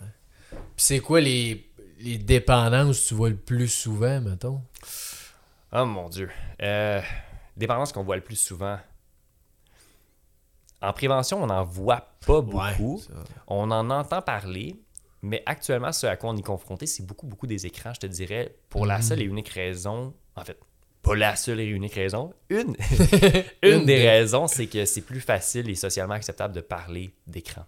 [0.50, 1.68] Puis c'est quoi les,
[2.00, 4.60] les dépendances que tu vois le plus souvent, mettons?
[5.72, 6.30] Oh mon Dieu.
[6.62, 7.00] Euh,
[7.56, 8.78] dépendance qu'on voit le plus souvent.
[10.82, 13.02] En prévention, on n'en voit pas Ouais, beaucoup.
[13.46, 14.80] On en entend parler,
[15.20, 18.06] mais actuellement, ce à quoi on est confronté, c'est beaucoup, beaucoup des écrans, je te
[18.06, 19.02] dirais, pour la Mhm.
[19.02, 20.14] seule et unique raison.
[20.36, 20.58] En fait,
[21.02, 22.32] pas la seule et unique raison.
[22.50, 22.76] Une,
[23.62, 27.64] Une des raisons, c'est que c'est plus facile et socialement acceptable de parler d'écran.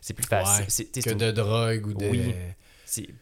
[0.00, 0.66] C'est plus facile.
[0.94, 2.06] Ouais, que de drogue ou de.
[2.06, 2.34] Oui.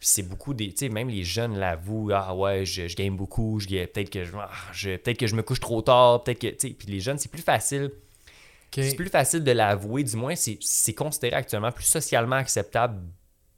[0.01, 3.59] c'est beaucoup des tu sais même les jeunes l'avouent ah ouais je, je game beaucoup
[3.59, 6.87] peut-être que je, ah, je- peut-être que je me couche trop tard peut-être que puis
[6.87, 7.91] les jeunes c'est plus facile
[8.73, 12.99] c'est plus facile de l'avouer du moins c'est c'est considéré actuellement plus socialement acceptable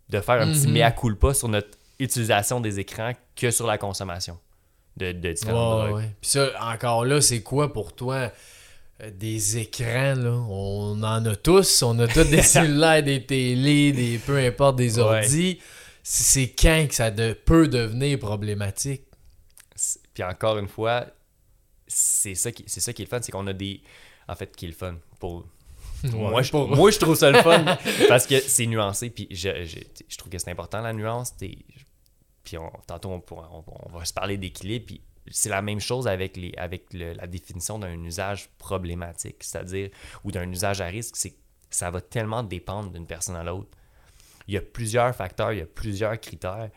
[0.10, 0.74] de faire un petit Mhm.
[0.74, 4.38] mea culpa sur notre utilisation des écrans que sur la consommation
[5.02, 6.02] de, de différentes Ouais, drogues.
[6.02, 6.10] ouais.
[6.22, 8.32] Puis ça, encore là, c'est quoi pour toi
[9.02, 10.32] euh, des écrans, là?
[10.50, 11.82] On en a tous.
[11.84, 15.60] On a tous des cellulaires, des télés, des peu importe, des ordis.
[16.04, 19.04] C'est c'est quand que ça de- peut devenir problématique?
[20.14, 21.06] Puis encore une fois,
[21.88, 23.82] c'est ça qui c'est ça qui est le fun, c'est qu'on a des
[24.28, 25.46] en fait qui est le fun pour
[26.04, 27.64] moi, Ouais, je, pour- moi je trouve ça le fun
[28.08, 31.58] parce que c'est nuancé puis je, je, je trouve que c'est important la nuance t'es-
[32.44, 34.86] puis on, tantôt on, pourra- on- on va se parler d'équilibre.
[34.88, 39.44] Puis c'est la même chose avec les avec le- la définition d'un usage problématique.
[39.44, 39.90] C'est-à-dire
[40.24, 41.38] ou d'un usage à risque c'est que
[41.70, 43.70] ça va tellement dépendre d'une personne à l'autre.
[44.48, 46.70] Il y a plusieurs facteurs il y a plusieurs critères.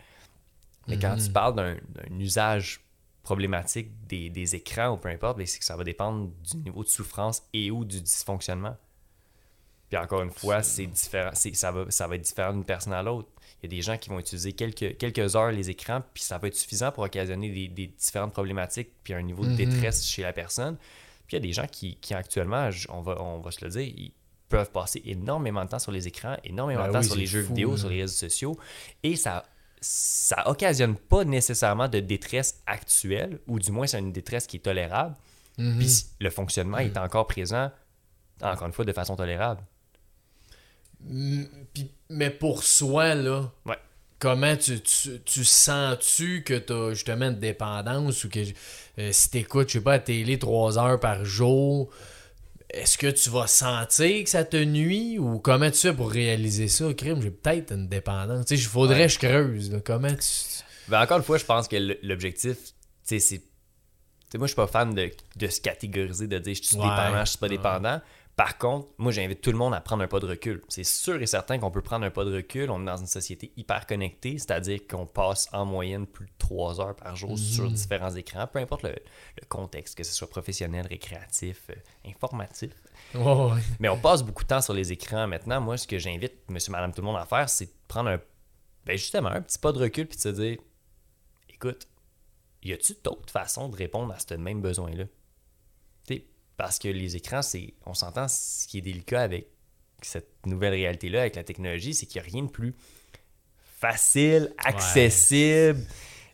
[0.87, 2.81] Mais quand tu parles d'un usage
[3.23, 6.85] problématique des, des écrans ou peu importe, ben, c'est que ça va dépendre du niveau
[6.85, 8.77] de souffrance et ou du dysfonctionnement.
[9.89, 13.03] Puis encore une fois, c'est différent, ça, va, ça va être différent d'une personne à
[13.03, 13.31] l'autre.
[13.65, 16.37] Il y a des gens qui vont utiliser quelques, quelques heures les écrans, puis ça
[16.37, 19.57] va être suffisant pour occasionner des, des différentes problématiques, puis un niveau de Mhm.
[19.57, 20.77] détresse chez la personne.
[21.27, 23.71] Puis il y a des gens qui, qui actuellement, on va, on va se le
[23.71, 24.13] dire, ils
[24.51, 27.27] peuvent passer énormément de temps sur les écrans, énormément Ben de temps oui, sur les
[27.27, 27.77] jeux fou, vidéo, là.
[27.79, 28.59] sur les réseaux sociaux,
[29.03, 29.45] et ça
[29.81, 34.61] ça occasionne pas nécessairement de détresse actuelle, ou du moins c'est une détresse qui est
[34.61, 35.15] tolérable,
[35.59, 35.79] Mhm.
[35.79, 37.71] puis le fonctionnement est encore présent,
[38.43, 39.63] encore une fois, de façon tolérable.
[42.11, 43.77] Mais pour soi, là, Ouais.
[44.19, 48.41] comment tu, tu, tu sens-tu que tu as justement une dépendance ou que
[48.99, 51.91] euh, si tu écoutes, je sais pas, la télé trois heures par jour,
[52.71, 56.69] est-ce que tu vas sentir que ça te nuit ou comment tu fais pour réaliser
[56.69, 56.93] ça?
[56.95, 58.47] Crime, j'ai peut-être une dépendance.
[58.47, 59.07] Tu sais, il faudrait Ouais.
[59.07, 59.71] que je creuse.
[59.73, 59.81] là.
[59.85, 60.63] Comment tu.
[60.89, 62.73] Ben, encore une fois, je pense que l'objectif, tu
[63.05, 64.39] sais, c'est.
[64.39, 66.83] moi, je suis pas fan de, de se catégoriser, de dire je suis Ouais.
[66.83, 67.57] dépendant, je suis pas Ouais.
[67.57, 68.01] dépendant.
[68.37, 70.63] Par contre, moi, j'invite tout le monde à prendre un pas de recul.
[70.69, 72.69] C'est sûr et certain qu'on peut prendre un pas de recul.
[72.71, 76.81] On est dans une société hyper connectée, c'est-à-dire qu'on passe en moyenne plus de 3
[76.81, 80.85] heures par jour sur différents écrans, peu importe le, le contexte, que ce soit professionnel,
[80.87, 81.75] récréatif, euh,
[82.11, 82.73] informatif.
[83.79, 85.29] Mais on passe beaucoup de temps sur les écrans.
[85.29, 88.11] Maintenant, moi, ce que j'invite monsieur, madame, tout le monde à faire, c'est de prendre
[88.11, 88.21] un,
[88.85, 90.59] ben justement, un petit pas de recul puis de se dire
[91.49, 91.87] écoute,
[92.65, 95.05] y a-tu d'autres façons de répondre à ce même besoin-là?
[96.57, 99.49] Parce que les écrans, c'est, on s'entend, ce qui est délicat avec
[100.03, 102.75] cette nouvelle réalité-là, avec la technologie, c'est qu'il n'y a rien de plus
[103.81, 105.81] facile, accessible.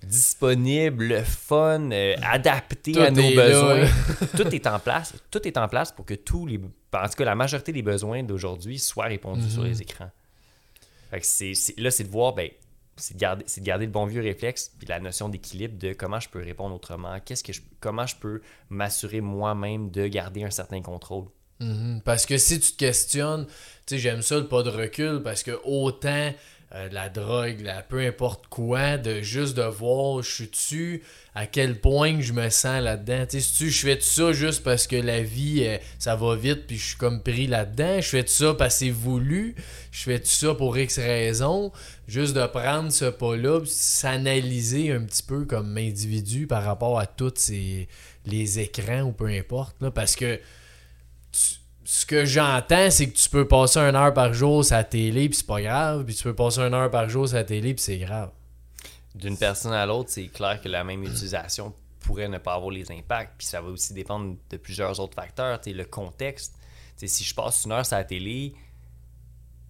[0.02, 3.86] disponible, le fun, euh, adapté Tout à nos besoins.
[4.36, 5.14] tout est en place.
[5.30, 8.22] Tout est en place pour que tous les, en tout cas la majorité des besoins
[8.22, 10.10] d'aujourd'hui soient répondus sur les écrans.
[11.10, 12.48] Fait que là, c'est de voir, ben,
[13.00, 16.42] c'est de garder, le bon vieux réflexe puis la notion d'équilibre de comment je peux
[16.42, 21.26] répondre autrement, qu'est-ce que comment je peux m'assurer moi-même de garder un certain contrôle.
[21.60, 22.00] Mhm.
[22.04, 23.46] Parce que si tu te questionnes,
[23.86, 26.32] tu j'aime ça le pas de recul parce que autant
[26.72, 31.02] euh, la drogue, la, peu importe quoi, de juste de voir, je suis-tu,
[31.34, 33.26] à quel point je me sens là-dedans.
[33.28, 36.68] Tu sais, si je fais ça juste parce que la vie, euh, ça va vite
[36.68, 38.00] puis je suis comme pris là-dedans.
[38.00, 39.56] Je fais ça parce que c'est voulu.
[39.90, 41.72] Je fais ça pour X raisons.
[42.06, 47.50] Juste de prendre ce pas-là, s'analyser un petit peu comme individu par rapport à tous
[48.26, 49.74] les écrans ou peu importe.
[49.80, 50.38] Là, parce que
[51.90, 55.28] ce que j'entends, c'est que tu peux passer une heure par jour sur la télé,
[55.28, 56.04] puis c'est pas grave.
[56.04, 58.30] Puis tu peux passer une heure par jour sur la télé, puis c'est grave.
[59.16, 62.92] D'une personne à l'autre, c'est clair que la même utilisation pourrait ne pas avoir les
[62.92, 63.32] impacts.
[63.38, 65.58] Puis ça va aussi dépendre de plusieurs autres facteurs.
[65.66, 66.54] Le contexte.
[66.96, 68.54] Tu sais, si je passe une heure sur la télé,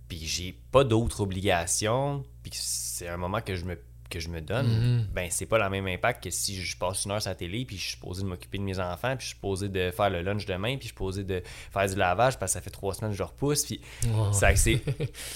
[0.07, 3.79] puis j'ai pas d'autres obligations, puis c'est un moment que je me,
[4.11, 5.07] que je me donne, Mhm.
[5.15, 7.65] ben c'est pas le même impact que si je passe une heure sur la télé,
[7.65, 10.11] puis je suis posé de m'occuper de mes enfants, puis je suis posé de faire
[10.11, 11.43] le lunch demain, puis je suis posé de
[11.73, 13.65] faire du lavage parce que ça fait trois semaines que je repousse.
[13.65, 13.81] Puis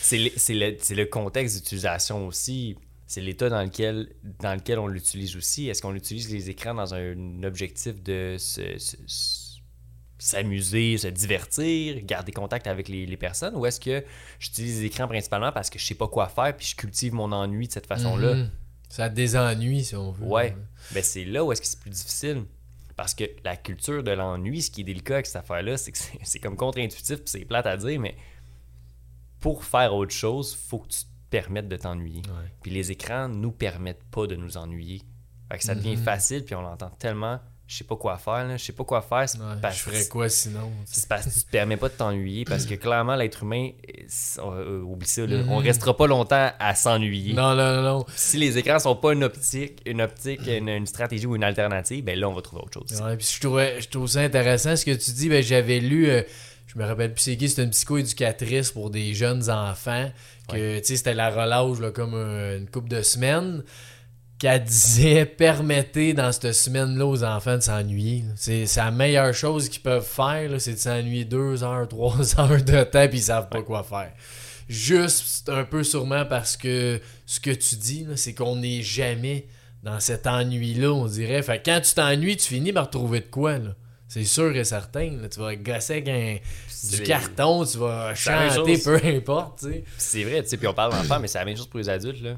[0.00, 2.76] c'est le, c'est le- contexte d'utilisation aussi.
[3.06, 4.08] C'est l'état dans lequel,
[4.40, 5.68] dans lequel on l'utilise aussi.
[5.68, 9.44] Est-ce qu'on utilise les écrans dans un objectif de se- se- se-
[10.18, 14.02] s'amuser, se divertir, garder contact avec les, les personnes, ou est-ce que
[14.38, 17.30] j'utilise les écrans principalement parce que je sais pas quoi faire puis je cultive mon
[17.32, 18.34] ennui de cette façon-là?
[18.36, 18.50] Mhm.
[18.88, 20.24] Ça désennuie, si on veut.
[20.26, 20.56] Ouais.
[20.92, 22.44] Ben c'est là où est-ce que c'est plus difficile.
[22.96, 25.98] Parce que la culture de l'ennui, ce qui est délicat avec cette affaire-là, c'est que
[26.22, 28.16] c'est comme contre-intuitif, puis c'est plate à dire, mais
[29.40, 32.22] pour faire autre chose, faut que tu te permettes de t'ennuyer.
[32.62, 35.02] Puis les écrans nous permettent pas de nous ennuyer.
[35.50, 36.02] Fait que ça devient Mhm.
[36.04, 39.00] facile, puis on l'entend tellement, je sais pas quoi faire, là, je sais pas quoi
[39.00, 39.26] faire.
[39.28, 40.70] c'est Ouais, parce je ferais quoi sinon?
[40.84, 44.42] c'est parce que tu te permets pas de t'ennuyer, parce que clairement, l'être humain, euh,
[44.42, 45.66] on- euh, oublie ça, là, on Mhm.
[45.66, 47.32] restera pas longtemps à s'ennuyer.
[47.32, 48.06] Non, non, non, non.
[48.16, 52.04] Si les écrans sont pas une optique, une optique, une, une stratégie ou une alternative,
[52.04, 53.00] ben là, on va trouver autre chose.
[53.00, 55.28] Ouais, puis je trouvais, je trouve ça intéressant ce que tu dis.
[55.30, 56.22] Ben, j'avais lu, euh,
[56.66, 60.10] je me rappelle plus c'est qui, c'était une psychoéducatrice pour des jeunes enfants.
[60.50, 63.62] Que, tu sais, c'était la relâche, là, comme euh, une couple de semaines.
[64.44, 68.24] Qu'elle disait, permettez dans cette semaine-là aux enfants de s'ennuyer.
[68.36, 72.82] C'est la meilleure chose qu'ils peuvent faire, c'est de s'ennuyer deux heures, trois heures de
[72.82, 74.12] temps, puis ils savent pas quoi faire.
[74.68, 79.46] Juste, un peu sûrement parce que ce que tu dis, c'est qu'on n'est jamais
[79.82, 81.40] dans cet ennui-là, on dirait.
[81.42, 83.74] Fait que quand tu t'ennuies, tu finis par trouver de quoi, là.
[84.08, 85.10] C'est sûr et certain.
[85.22, 85.28] là.
[85.30, 86.36] Tu vas gosser avec un,
[86.90, 88.84] du carton, tu vas chanter, chose.
[88.84, 89.64] peu importe.
[89.96, 91.88] C'est vrai, tu sais, puis on parle d'enfants, mais c'est la même chose pour les
[91.88, 92.36] adultes, là.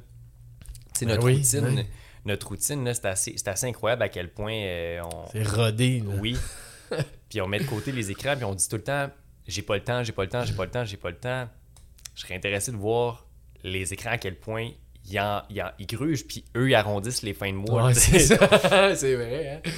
[0.98, 1.84] Sais, Ben notre oui, routine,
[2.24, 5.26] notre routine, c'est assez, c'est assez incroyable à quel point euh, on...
[5.32, 6.14] C'est rodé, là.
[6.20, 6.36] Oui.
[7.28, 9.10] puis on met de côté les écrans, puis on dit tout le temps
[9.48, 11.16] j'ai pas le temps, j'ai pas le temps, j'ai pas le temps, j'ai pas le
[11.16, 11.48] temps.
[12.14, 13.26] Je serais intéressé de voir
[13.62, 14.70] les écrans à quel point
[15.08, 17.86] ils, en, ils, en- ils grugent, puis eux, ils arrondissent les fins de mois.
[17.86, 18.18] Ouais, c'est
[18.96, 19.70] c'est vrai, hein.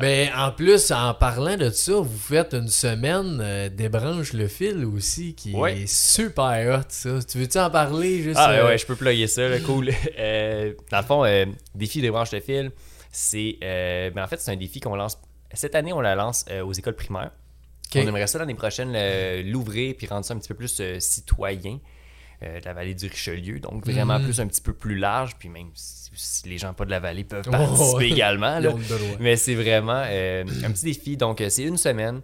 [0.00, 4.84] Mais en plus, en parlant de ça, vous faites une semaine euh, débranche le fil
[4.84, 5.80] aussi, qui Ouais.
[5.82, 7.18] est super hot, ça.
[7.22, 9.90] Tu veux-tu en parler juste Ah euh, ouais, je peux plugger ça, là, cool.
[10.18, 12.70] Euh, dans le fond, euh, défi des branches de fil,
[13.10, 15.18] c'est euh, ben, en fait c'est un défi qu'on lance.
[15.54, 17.30] Cette année, on la lance aux écoles primaires.
[17.94, 21.78] On aimerait ça l'année prochaine le- l'ouvrir puis rendre ça un petit peu plus citoyen
[22.42, 23.60] euh, de la vallée du Richelieu.
[23.60, 24.24] Donc vraiment Mhm.
[24.26, 25.36] plus un petit peu plus large.
[25.38, 28.58] Puis même si, si les gens pas de la vallée peuvent participer également.
[28.58, 28.74] Là.
[29.20, 31.16] Mais c'est vraiment euh, un petit défi.
[31.16, 32.20] Donc, euh, c'est une semaine.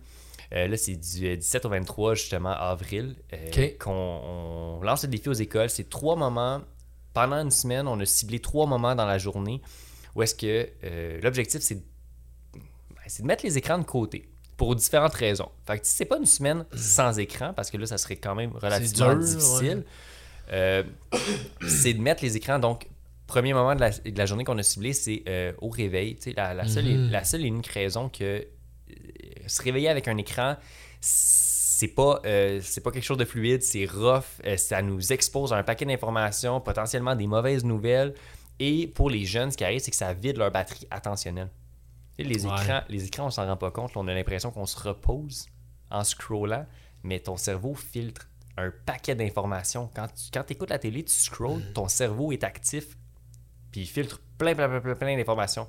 [0.53, 3.79] Euh, là, c'est du euh, 17 au 23, justement, avril, euh, Ok.
[3.79, 5.70] qu'on on lance le défi aux écoles.
[5.70, 6.61] C'est trois moments.
[7.12, 9.62] Pendant une semaine, on a ciblé trois moments dans la journée
[10.16, 10.68] où est-ce que
[11.22, 11.77] l'objectif, c'est
[12.55, 12.61] ben,
[13.07, 15.48] c'est de mettre les écrans de côté pour différentes raisons.
[15.66, 18.35] Fait que si c'est pas une semaine sans écran, parce que là, ça serait quand
[18.35, 19.85] même relativement dur, difficile,
[20.52, 20.83] euh,
[21.66, 22.59] c'est de mettre les écrans.
[22.59, 22.87] Donc,
[23.26, 26.16] premier moment de la, de la journée qu'on a ciblé, c'est euh, au réveil.
[26.16, 27.11] Tu sais, La, la, seule, et- Mhm.
[27.11, 28.44] la seule et unique raison que euh,
[29.46, 30.57] se réveiller avec un écran,
[31.00, 32.20] c'est pas,
[32.62, 34.24] c'est pas quelque chose de fluide, c'est rough,
[34.57, 38.14] ça nous expose à un paquet d'informations, potentiellement des mauvaises nouvelles.
[38.61, 41.50] Et pour les jeunes, ce qui arrive, c'est que ça vide leur batterie attentionnelle.
[42.16, 42.52] Tu sais, les, Ouais.
[42.54, 43.94] écrans, les écrans, on s'en rend pas compte.
[43.94, 45.46] là, on a l'impression qu'on se repose
[45.90, 46.64] en scrollant,
[47.02, 49.90] mais ton cerveau filtre un paquet d'informations.
[49.94, 52.96] Quand tu quand écoutes la télé, tu scrolls, ton cerveau est actif,
[53.72, 55.66] puis il filtre plein, plein, plein, plein, plein d'informations.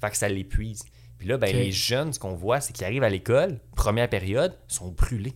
[0.00, 0.82] Fait que ça l'épuise.
[1.18, 4.56] Puis là, ben, les jeunes, ce qu'on voit, c'est qu'ils arrivent à l'école, première période,
[4.68, 5.34] sont brûlés.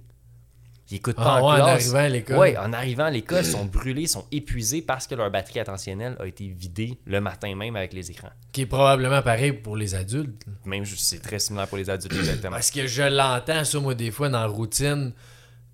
[0.90, 1.83] Ils écoutent pas Ah en ouais, en classe.
[1.83, 2.38] arrivant à l'école.
[2.38, 5.61] Ouais, en arrivant à l'école, ils sont brûlés, ils sont épuisés parce que leur batterie
[5.61, 8.31] attentionnelle a été vidée le matin même avec les écrans.
[8.53, 10.42] Qui est probablement pareil pour les adultes.
[10.64, 12.53] Même, c'est très similaire pour les adultes, exactement.
[12.53, 15.12] Parce que je l'entends, ça, moi, des fois, dans la routine.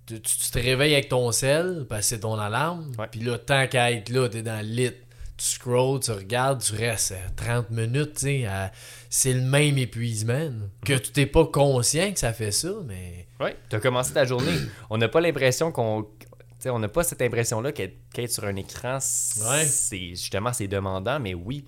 [0.07, 2.91] Tu, tu- te réveilles avec ton sel, parce que c'est ton alarme.
[3.11, 4.91] Puis là, tant qu'à être là, t'es dans le lit.
[5.37, 8.45] Tu scrolls, tu regardes, tu restes euh, 30 minutes, tu sais.
[8.45, 8.71] à-
[9.09, 10.49] C'est le même épuisement.
[10.85, 13.27] Que tu t'es pas conscient que ça fait ça, mais.
[13.41, 14.55] Oui, tu as commencé ta journée.
[14.89, 16.07] On n'a pas l'impression qu'on.
[16.67, 19.65] On n'a pas cette impression-là qu'être sur un écran, Ouais.
[19.65, 21.65] c'est justement c'est demandant, mais oui,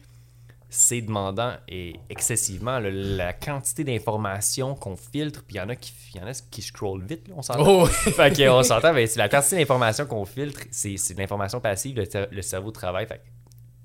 [0.70, 2.80] c'est demandant et excessivement.
[2.80, 6.34] là, la quantité d'informations qu'on filtre, puis il y en a qui y en a
[6.34, 7.84] qui scrollent vite, là, on s'entend.
[7.84, 11.60] Oh, fait que, on s'entend, mais c'est la quantité d'informations qu'on filtre, c'est de l'information
[11.62, 13.08] passive, le, cer- le cerveau travaille.
[13.08, 13.22] Fait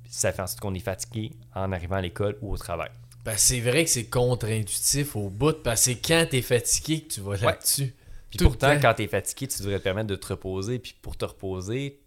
[0.08, 2.90] ça fait en sorte qu'on est fatigué en arrivant à l'école ou au travail.
[3.24, 7.14] Ben, c'est vrai que c'est contre-intuitif au bout, parce que c'est quand t'es fatigué que
[7.14, 7.94] tu vas là-dessus.
[8.28, 10.78] Puis Tout pourtant, quand tu es fatigué, tu devrais te permettre de te reposer.
[10.78, 12.00] Puis pour te reposer,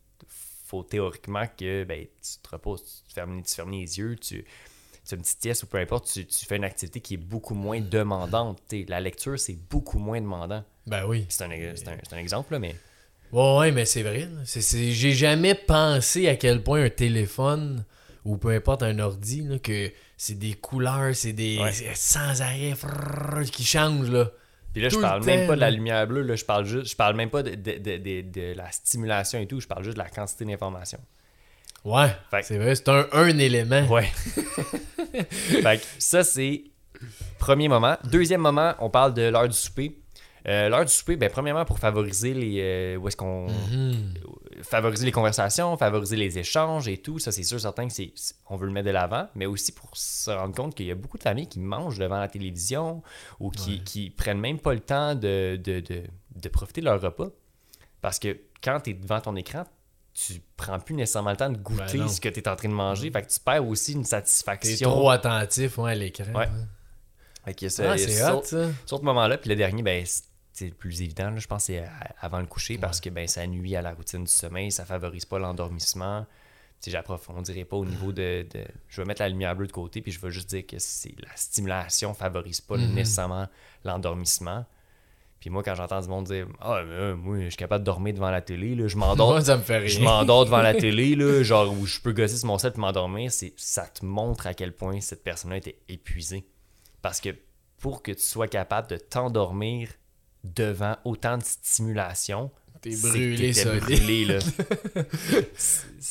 [0.76, 4.44] faut théoriquement que ben, tu te reposes, tu fermes, tu fermes les yeux, tu,
[5.08, 7.18] tu as une petite sieste ou peu importe, tu, tu fais une activité qui est
[7.18, 8.62] beaucoup moins demandante.
[8.68, 10.64] T'sais, la lecture, c'est beaucoup moins demandant.
[10.88, 11.26] Ben oui.
[11.30, 12.76] C'est un, c'est un, c'est un exemple, là, mais
[13.32, 14.22] Ouais, ouais, mais c'est vrai.
[14.22, 14.42] là.
[14.46, 17.84] C'est- c'est- J'ai jamais pensé à quel point un téléphone
[18.24, 21.72] ou peu importe un ordi, là, que c'est des couleurs, c'est des Ouais.
[21.96, 22.74] sans arrêt
[23.52, 24.10] qui changent.
[24.10, 24.32] Là.
[24.76, 26.44] Puis là, Tout je le parle même temps, pas de la lumière bleue, là, je
[26.44, 29.68] parle juste, je parle même pas de, de, de, de- la stimulation et tout, je
[29.68, 31.00] parle juste de la quantité d'informations.
[31.86, 32.08] Ouais,
[32.44, 33.84] c'est vrai, c'est un, un élément.
[33.88, 34.04] Ouais.
[35.62, 36.64] fait que ça, c'est
[37.40, 37.96] premier moment.
[38.04, 39.98] Deuxième moment, on parle de l'heure du souper.
[40.48, 42.58] Euh, l'heure du souper, ben, premièrement, pour favoriser les.
[42.60, 43.48] euh, où est-ce qu'on.
[43.48, 44.14] Mhm.
[44.66, 47.20] Favoriser les conversations, favoriser les échanges et tout.
[47.20, 48.14] Ça, c'est sûr, certain que c'est,
[48.50, 50.96] on veut le mettre de l'avant, mais aussi pour se rendre compte qu'il y a
[50.96, 53.02] beaucoup de familles qui mangent devant la télévision
[53.40, 56.04] ou qui, qui prennent même pas le temps de, de, de,
[56.36, 57.30] de profiter de leur repas.
[58.02, 59.64] Parce que quand tu es devant ton écran,
[60.14, 62.70] tu prends plus nécessairement le temps de goûter Ben ce que tu es en train
[62.70, 63.12] de manger.
[63.12, 64.90] Fait que tu perds aussi une T'es satisfaction.
[64.90, 66.26] trop attentif ouais, à l'écran.
[66.34, 66.48] Ouais.
[66.48, 66.50] ouais.
[67.44, 68.70] Fait que ça, Ah, c'est ça- hot, ça.
[68.86, 70.04] sur ce moment-là, puis le dernier, ben,
[70.62, 71.84] le plus évident, là, je pense, c'est
[72.22, 75.26] avant le coucher parce que ben, ça nuit à la routine du sommeil, ça favorise
[75.26, 76.26] pas l'endormissement.
[76.86, 80.12] J'approfondirai pas au niveau de, de- Je vais mettre la lumière bleue de côté, puis
[80.12, 82.94] je vais juste dire que c'est la stimulation favorise pas Mhm.
[82.94, 83.48] nécessairement
[83.84, 84.66] l'endormissement.
[85.40, 87.86] Puis moi, quand j'entends du monde dire Ah, mais, euh, moi, je suis capable de
[87.86, 89.42] dormir devant la télé, là, je m'endors.
[89.42, 92.48] Ça me fait Je m'endors devant la télé, là, genre où je peux gosser sur
[92.48, 96.46] mon set et m'endormir, ça te montre à quel point cette personne-là était épuisée.
[97.02, 97.30] Parce que
[97.80, 99.90] pour que tu sois capable de t'endormir
[100.56, 103.82] devant autant de stimulation, T'es brûlé, solide.
[103.84, 104.40] brûlé, là.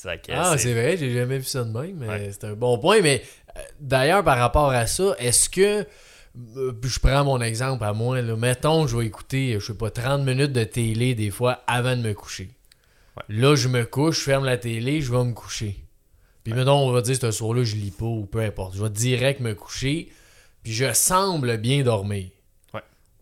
[0.05, 2.29] Que Ah, c'est- vrai, j'ai jamais vu ça de même, mais Ouais.
[2.33, 3.01] c'est un bon point.
[3.01, 3.23] Mais
[3.57, 5.87] euh, d'ailleurs, par rapport à ça, est-ce que.
[6.57, 8.21] euh, Je prends mon exemple à moi.
[8.21, 8.37] Là.
[8.37, 12.03] Mettons, je vais écouter, je sais pas, 30 minutes de télé des fois avant de
[12.03, 12.51] me coucher.
[13.17, 13.23] Ouais.
[13.37, 15.77] Là, je me couche, je ferme la télé, je vais me coucher.
[16.43, 18.75] Puis mettons, on va dire ce soir-là, je lis pas ou peu importe.
[18.77, 20.11] Je vais direct me coucher,
[20.63, 22.29] puis je semble bien dormir.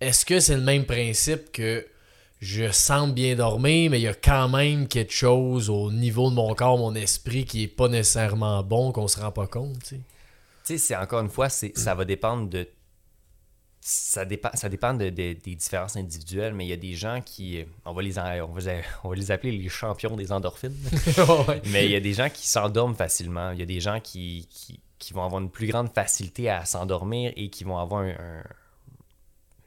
[0.02, 1.86] Est-ce que c'est le même principe que
[2.40, 6.34] je semble bien dormir, mais il y a quand même quelque chose au niveau de
[6.34, 9.88] mon corps, mon esprit qui est pas nécessairement bon, qu'on se rend pas compte, tu
[9.90, 9.96] sais?
[10.64, 12.68] Tu sais, c'est encore une fois, c'est, ça va dépendre de.
[13.84, 17.20] Ça dépend, ça dépend de, de- des différences individuelles, mais il y a des gens
[17.20, 17.64] qui.
[17.84, 18.60] On va les, on va,
[19.02, 20.76] on va les appeler les champions des endorphines.
[21.72, 23.50] Mais il y a des gens qui s'endorment facilement.
[23.50, 26.64] Il y a des gens qui, qui, qui vont avoir une plus grande facilité à
[26.64, 28.44] s'endormir et qui vont avoir un, un-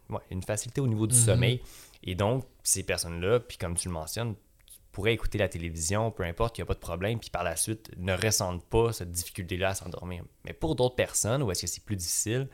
[0.10, 1.22] ouais, une facilité au niveau du Mhm.
[1.22, 1.62] sommeil.
[2.04, 4.36] Et donc, ces personnes-là, puis comme tu le mentionnes,
[4.68, 7.44] tu pourrais écouter la télévision, peu importe, il n'y a pas de problème, puis par
[7.44, 10.24] la suite, ne ressentent pas cette difficulté-là à s'endormir.
[10.46, 12.48] Mais pour d'autres personnes, où est-ce que c'est plus difficile,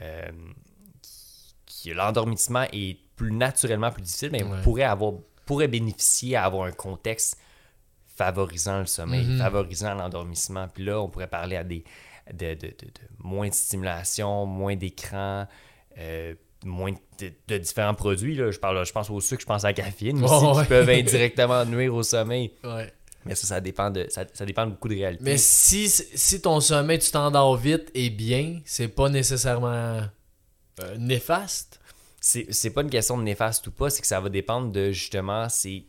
[0.00, 0.30] euh,
[1.02, 4.62] qui, qui- l'endormissement est plus naturellement plus difficile, mais Ouais.
[4.62, 5.14] pourrait avoir
[5.46, 7.38] pourrait bénéficier à avoir un contexte
[8.06, 9.38] favorisant le sommeil, Mhm.
[9.38, 10.66] favorisant l'endormissement.
[10.68, 11.84] Puis là, on pourrait parler à des
[12.32, 15.46] de, de- de- de moins de stimulation, moins d'écran,
[15.98, 18.34] euh, moins de, de différents produits.
[18.34, 18.50] Là.
[18.50, 20.62] Je, parle, je pense au sucre, je pense à la caféine aussi, Ouais, ouais.
[20.62, 22.52] qui peuvent indirectement nuire au sommeil.
[22.64, 22.92] Ouais.
[23.24, 25.24] Mais ça, ça dépend de, ça, ça dépend de beaucoup de réalités.
[25.24, 30.00] Mais si, si ton sommeil, tu t'endors vite et bien, c'est pas nécessairement
[30.80, 31.80] euh, néfaste?
[32.20, 35.48] c'est pas une question de néfaste ou pas, c'est que ça va dépendre de justement,
[35.48, 35.84] c'est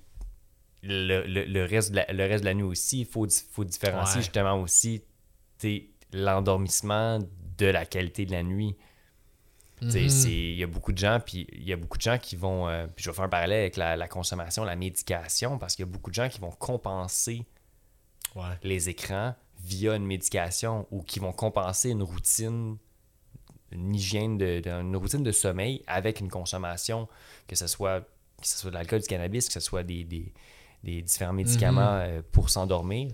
[0.83, 2.99] le, le- le reste de la, le reste de la nuit aussi.
[3.01, 4.21] Il faut, faut différencier Ouais.
[4.23, 5.01] justement aussi
[6.13, 7.19] l'endormissement
[7.57, 8.75] de la qualité de la nuit.
[9.81, 10.09] Mhm.
[10.09, 12.35] c'est- Il y a beaucoup de gens, puis il y a beaucoup de gens qui
[12.35, 12.67] vont.
[12.67, 15.85] euh, puis je vais faire un parallèle avec la, la consommation, la médication, parce qu'il
[15.85, 17.45] y a beaucoup de gens qui vont compenser
[18.35, 18.55] Ouais.
[18.63, 22.77] les écrans via une médication ou qui vont compenser une routine,
[23.71, 27.07] une hygiène, de, de- une routine de sommeil avec une consommation,
[27.47, 30.33] que ce soit, que ce soit de l'alcool, du cannabis, que ce soit des, des-
[30.83, 33.11] des différents médicaments euh, pour s'endormir.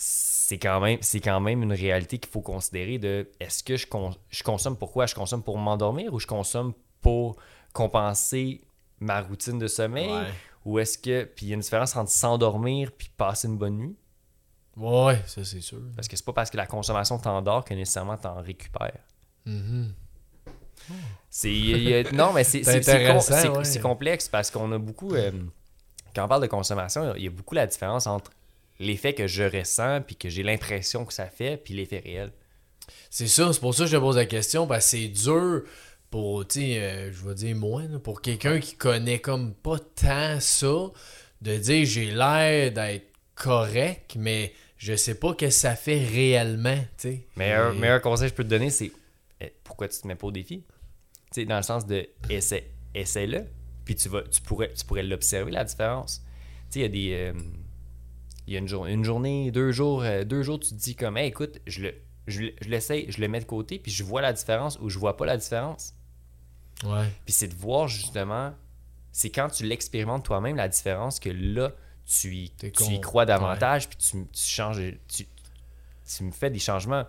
[0.00, 3.84] C'est quand, même, c'est quand même une réalité qu'il faut considérer de est-ce que je,
[3.88, 5.06] con- je consomme pourquoi?
[5.06, 7.36] Je consomme pour m'endormir ou je consomme pour
[7.72, 8.62] compenser
[9.00, 10.08] ma routine de sommeil?
[10.08, 10.32] Ouais.
[10.64, 11.24] Ou est-ce que.
[11.24, 13.96] Puis il y a une différence entre s'endormir puis passer une bonne nuit?
[14.76, 15.80] Ouais, ça c'est sûr.
[15.96, 19.00] Parce que c'est pas parce que la consommation t'endort que nécessairement t'en récupères.
[19.46, 19.92] Mhm.
[21.74, 22.62] A- non, mais c'est,
[23.58, 23.64] ouais.
[23.64, 25.12] c'est complexe parce qu'on a beaucoup.
[25.14, 25.32] euh,
[26.14, 28.30] quand on parle de consommation, il y a beaucoup la différence entre
[28.78, 32.32] l'effet que je ressens puis que j'ai l'impression que ça fait puis l'effet réel.
[33.10, 35.62] C'est ça, c'est pour ça que je te pose la question, parce que c'est dur
[36.10, 39.78] pour, tu sais, euh, je vais dire moi, là, pour quelqu'un qui connaît comme pas
[39.78, 40.86] tant ça,
[41.42, 46.78] de dire j'ai l'air d'être correct, mais je sais pas qu'est-ce que ça fait réellement,
[46.96, 47.26] tu sais.
[47.36, 48.90] Meilleur, Et- meilleur conseil que je peux te donner, c'est
[49.40, 50.62] eh, pourquoi tu te mets pas au défi?
[51.32, 53.44] Tu sais, dans le sens de essaie, essaie-le,
[53.84, 56.22] puis tu, vas, tu pourrais, tu pourrais l'observer, la différence.
[56.70, 57.12] Tu sais, il y a des.
[57.12, 57.40] euh,
[58.48, 60.94] il y a une, jour- une journée, deux jours, euh, deux jours, tu te dis
[60.96, 61.94] comme, Hey, écoute, je le.
[62.26, 64.98] Je, je l'essaye, je le mets de côté, puis je vois la différence ou je
[64.98, 65.94] vois pas la différence.
[66.84, 67.06] Ouais.
[67.24, 68.52] Puis c'est de voir justement,
[69.12, 71.72] c'est quand tu l'expérimentes toi-même la différence que là,
[72.06, 74.78] tu y, tu y crois davantage, puis tu, tu changes,
[75.08, 75.26] tu,
[76.16, 77.04] tu me fais des changements.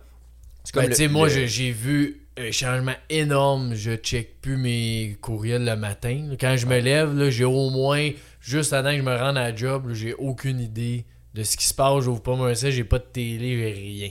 [0.74, 3.74] Ben, le- sais, moi, le- j'ai- vu un changement énorme.
[3.74, 6.34] Je check plus mes courriels le matin.
[6.40, 8.08] Quand je me lève, là, j'ai au moins,
[8.40, 11.04] juste avant que je me rende à la job, j'ai aucune idée
[11.34, 12.04] de ce qui se passe.
[12.04, 14.10] J'ouvre pas mon site, j'ai pas de télé, j'ai rien.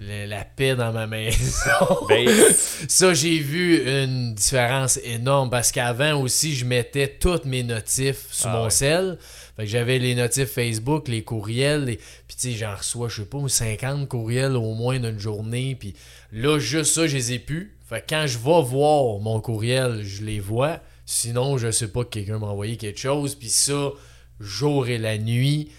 [0.00, 1.36] le- la paix dans ma maison.
[2.08, 2.26] Ben,
[2.88, 8.48] Ça, j'ai vu une différence énorme parce qu'avant aussi, je mettais tous mes notifs sur
[8.48, 8.70] Ah mon ouais.
[8.70, 9.18] cell.
[9.56, 11.96] Fait que j'avais les notifs Facebook, les courriels, les...
[11.96, 15.94] puis tu sais, j'en reçois, je sais pas, 50 courriels au moins d'une journée, puis
[16.32, 17.76] là, juste ça, je les ai plus.
[17.86, 20.80] Fait que quand je vais voir mon courriel, je les vois.
[21.04, 23.90] Sinon, je sais pas que quelqu'un m'a envoyé quelque chose, puis ça,
[24.38, 25.70] jour et la nuit,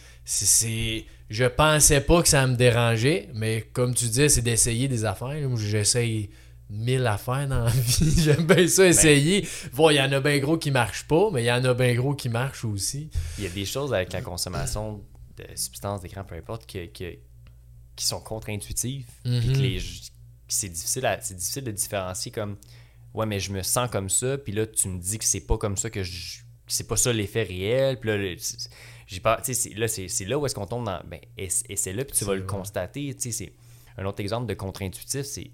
[0.46, 1.06] c'est-.
[1.30, 5.38] Je pensais pas que ça me dérangeait, mais comme tu disais, c'est d'essayer des affaires.
[5.58, 6.30] J'essaye
[6.70, 8.22] mille affaires dans la vie.
[8.24, 9.48] J'aime bien ça essayer.
[9.74, 11.74] Bon, il y en a bien gros qui marchent pas, mais il y en a
[11.74, 13.10] bien gros qui marchent aussi.
[13.38, 15.02] il y a des choses avec la consommation
[15.38, 17.18] de substances, d'écran, peu importe, que, que-
[17.96, 19.06] qui sont contre-intuitives.
[19.24, 19.84] puis que les- que
[20.48, 22.58] c'est difficile, à- difficile de différencier comme
[23.14, 25.58] Ouais, mais je me sens comme ça, puis là, tu me dis que c'est pas
[25.58, 28.00] comme ça, que je- c'est pas ça l'effet réel.
[28.00, 28.36] Puis là,
[29.16, 29.38] j'ai pas.
[29.38, 31.02] Tu sais, c'est- là, c'est c'est là où est-ce qu'on tombe dans.
[31.06, 33.14] Ben, et, et c'est là, puis tu vas le constater.
[33.16, 33.54] Tu sais, c'est
[33.98, 35.52] un autre exemple de contre-intuitif, c'est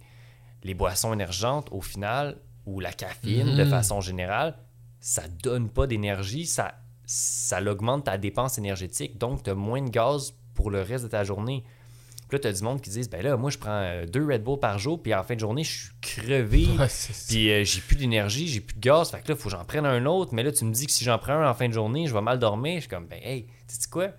[0.64, 3.70] les boissons énergentes, au final, ou la caféine, de Mhm.
[3.70, 4.58] façon générale,
[5.00, 9.90] ça donne pas d'énergie, ça, ça augmente ta dépense énergétique, donc tu as moins de
[9.90, 11.64] gaz pour le reste de ta journée.
[12.28, 14.26] Puis là, tu as du monde qui disent, ben là, moi, je prends euh, deux
[14.26, 16.88] Red Bull par jour, puis en fin de journée, je suis crevé, Ouais,
[17.30, 19.56] puis euh, j'ai plus d'énergie, j'ai plus de gaz, fait que là, il faut que
[19.56, 21.54] j'en prenne un autre, mais là, tu me dis que si j'en prends un en
[21.54, 22.76] fin de journée, je vais mal dormir.
[22.76, 24.10] Je suis comme, ben hey, tu sais quoi?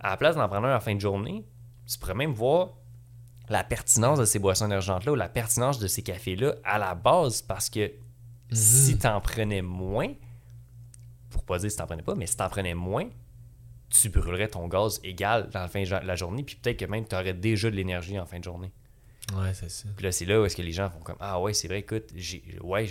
[0.00, 1.44] À la place d'en prendre un en fin de journée,
[1.86, 2.74] tu pourrais même voir
[3.50, 7.42] la pertinence de ces boissons énergentes-là ou la pertinence de ces cafés-là à la base,
[7.42, 7.90] parce que
[8.52, 10.12] si tu en prenais moins,
[11.30, 13.08] pour pas dire si tu prenais pas, mais si tu en prenais moins,
[13.90, 17.06] tu brûlerais ton gaz égal dans la fin de la journée, puis peut-être que même
[17.06, 18.70] tu aurais déjà de l'énergie en fin de journée.
[19.34, 19.84] Ouais, c'est ça.
[19.96, 21.80] Puis là, c'est là où est-ce que les gens font comme Ah ouais, c'est vrai,
[21.80, 22.86] écoute, j'ai, ouais,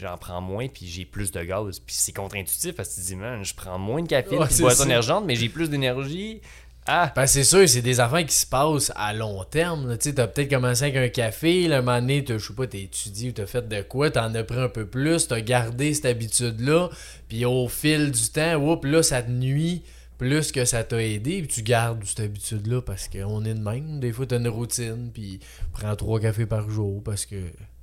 [0.00, 1.80] j'en prends moins, puis j'ai plus de gaz.
[1.80, 4.62] Puis c'est contre-intuitif parce que tu dis, man, je prends moins de caféine, Ouais, puis
[4.62, 4.84] de ça.
[4.84, 6.40] énergentes, mais j'ai plus d'énergie.
[6.86, 9.96] Ah, Ben, c'est sûr, c'est des affaires qui se passent à long terme.
[9.98, 12.78] Tu sais, t'as peut-être commencé avec un café, un moment donné, je sais pas, t'as
[12.78, 16.04] étudié ou t'as fait de quoi, t'en as pris un peu plus, t'as gardé cette
[16.04, 16.90] habitude-là,
[17.28, 19.82] puis au fil du temps, oups, là, ça te nuit
[20.18, 24.00] plus que ça t'a aidé, puis tu gardes cette habitude-là parce qu'on est de même.
[24.00, 25.40] Des fois, t'as une routine, puis
[25.72, 27.36] prends trois cafés par jour parce que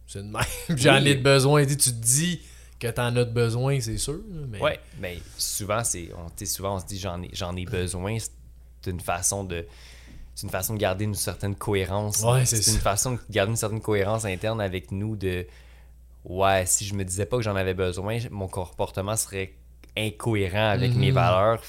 [0.07, 0.43] c'est de même.
[0.77, 1.65] J'en ai de besoin.
[1.65, 2.41] Tu te dis
[2.79, 4.19] que t'en as de besoin, c'est sûr.
[4.49, 4.59] Mais...
[4.59, 8.17] ouais, mais souvent, c'est, on, souvent, on se dit, j'en ai, j'en ai besoin.
[8.81, 9.65] C'est une façon de.
[10.33, 12.23] C'est une façon de garder une certaine cohérence.
[12.23, 15.45] Ouais, c'est une façon de garder une certaine cohérence interne avec nous de
[16.23, 19.53] Ouais, si je me disais pas que j'en avais besoin, mon comportement serait
[19.97, 21.15] incohérent avec mes Mhm.
[21.15, 21.61] valeurs.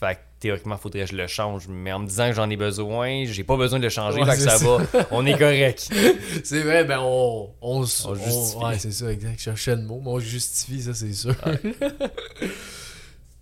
[0.00, 1.68] Fait que théoriquement, faudrait que je le change.
[1.68, 4.20] Mais en me disant que j'en ai besoin, j'ai pas besoin de le changer.
[4.20, 4.64] Ouais, fait que ça, ça.
[4.66, 5.06] va.
[5.12, 5.88] On est correct.
[6.44, 8.64] C'est vrai, ben on, on, s- On on- justifie.
[8.64, 9.38] ouais, c'est ça, exact.
[9.38, 11.34] Je cherchais le mot, mais on justifie, ça, c'est sûr.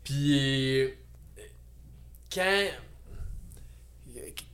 [0.05, 0.89] Puis,
[2.33, 2.65] quand,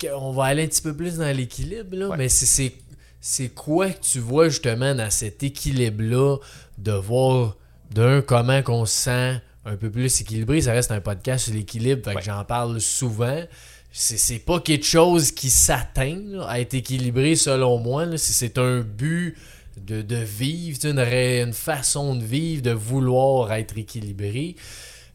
[0.00, 2.16] quand- On va aller un petit peu plus dans l'équilibre, là, Ouais.
[2.16, 2.72] mais c'est- c'est
[3.20, 6.36] c'est quoi que tu vois justement dans cet équilibre-là
[6.78, 7.56] de voir
[7.90, 10.60] d'un comment qu'on se sent un peu plus équilibré.
[10.60, 12.22] Ça reste un podcast sur l'équilibre, fait que Ouais.
[12.24, 13.42] j'en parle souvent.
[13.90, 18.16] C'est pas quelque chose qui s'atteint à être équilibré selon moi.
[18.18, 19.36] C'est- un but
[19.76, 24.56] de, de vivre, une, ré- une façon de vivre, de vouloir être équilibré.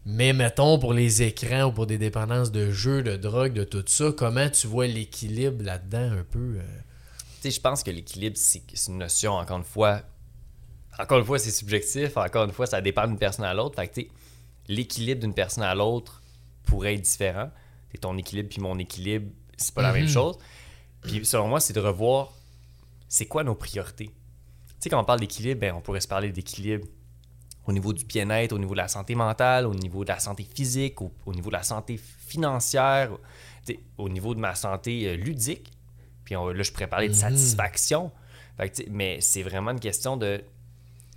[0.06, 3.84] Mais mettons pour les écrans ou pour des dépendances de jeux, de drogue, de tout
[3.86, 6.56] ça, comment tu vois l'équilibre là-dedans un peu?
[6.58, 6.62] euh?
[7.41, 10.01] Tu sais, je pense que l'équilibre, c'est c'est une notion, encore une fois.
[10.99, 12.18] Encore une fois, c'est subjectif.
[12.18, 13.76] Encore une fois, ça dépend d'une personne à l'autre.
[13.76, 14.08] Fait que, tu sais,
[14.68, 16.22] l'équilibre d'une personne à l'autre
[16.64, 17.49] pourrait être différent.
[18.01, 20.09] Ton équilibre puis mon équilibre, c'est pas la même Mhm.
[20.09, 20.38] chose.
[21.03, 22.34] Puis selon moi, c'est de revoir
[23.07, 24.07] c'est quoi nos priorités.
[24.07, 24.14] Tu
[24.80, 26.88] sais, quand on parle d'équilibre, ben, on pourrait se parler d'équilibre
[27.68, 30.43] au niveau du bien-être, au niveau de la santé mentale, au niveau de la santé
[30.43, 33.11] physique, au, au niveau de la santé financière,
[33.97, 35.72] au niveau de ma santé euh, ludique.
[36.26, 37.20] Puis on- là, je pourrais parler de Mhm.
[37.20, 38.11] satisfaction.
[38.57, 40.43] Fait que, mais c'est vraiment une question de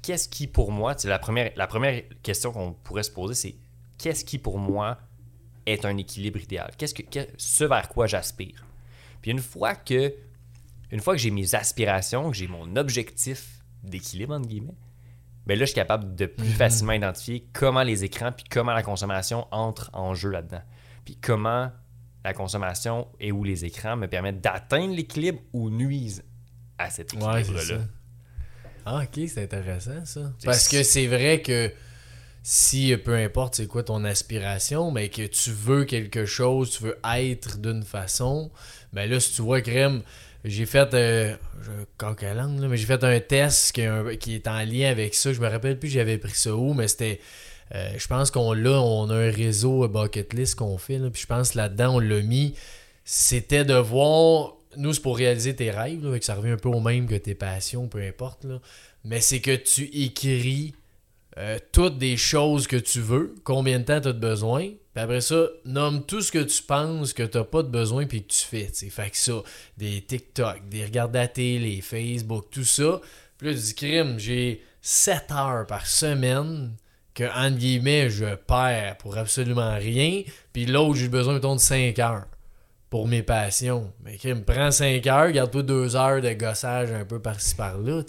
[0.07, 3.57] qu'est-ce qui pour moi, sais, la première, la première question qu'on pourrait se poser, c'est
[3.99, 4.99] qu'est-ce qui pour moi
[5.67, 6.71] est un équilibre idéal?
[6.79, 7.03] Qu'est-ce que,
[7.37, 8.65] ce vers quoi j'aspire?
[9.21, 10.15] Puis une fois que
[10.93, 14.77] une fois que j'ai mes aspirations, que j'ai mon objectif d'équilibre, entre guillemets,
[15.45, 16.55] ben là, je suis capable de plus Mhm.
[16.55, 20.63] facilement identifier comment les écrans puis comment la consommation entrent en jeu là-dedans.
[21.05, 21.73] Puis comment
[22.25, 26.25] la consommation et ou les écrans me permettent d'atteindre l'équilibre ou nuisent
[26.79, 27.79] à cet c'est équilibre-là.
[28.89, 30.32] Ah, ok, c'est intéressant ça.
[30.45, 31.72] Parce que c'est vrai que
[32.43, 36.99] si peu importe c'est quoi ton aspiration, mais que tu veux quelque chose, tu veux
[37.16, 38.51] être d'une façon,
[38.93, 40.03] ben là, si tu vois, Crème,
[40.45, 40.95] j'ai fait.
[40.95, 44.34] Euh, je coque à langue, là, mais j'ai fait un test qui est, un- qui
[44.37, 45.32] est en lien avec ça.
[45.32, 47.20] Je me rappelle plus, j'avais pris ça où, mais c'était.
[47.74, 51.22] euh, je pense qu'on l'a, on a un réseau bucket list qu'on fait, là, puis
[51.22, 52.55] je pense là-dedans, on l'a mis.
[53.05, 56.68] C'était de voir nous, c'est pour réaliser tes rêves, là, que ça revient un peu
[56.68, 58.47] au même que tes passions, peu importe.
[59.05, 60.74] Mais c'est que tu écris
[61.39, 65.20] euh, toutes des choses que tu veux, combien de temps tu as besoin, puis après
[65.20, 68.43] ça, nomme tout ce que tu penses que tu pas de besoin puis que tu
[68.47, 68.66] fais.
[68.66, 68.89] t'sais.
[68.89, 69.43] Fait que ça,
[69.77, 73.03] des TikTok, des regards à télé, Facebook, tout ça.
[73.37, 76.74] Puis là, tu crime, j'ai 7 heures par semaine
[77.12, 80.22] que, entre guillemets, je perds pour absolument rien.
[80.55, 82.27] Puis l'autre, j'ai besoin, mettons, de 5 heures
[82.91, 83.93] pour mes passions.
[84.05, 88.03] Mais crime, prends 5 heures, garde-toi 2 heures de gossage un peu par-ci par-là.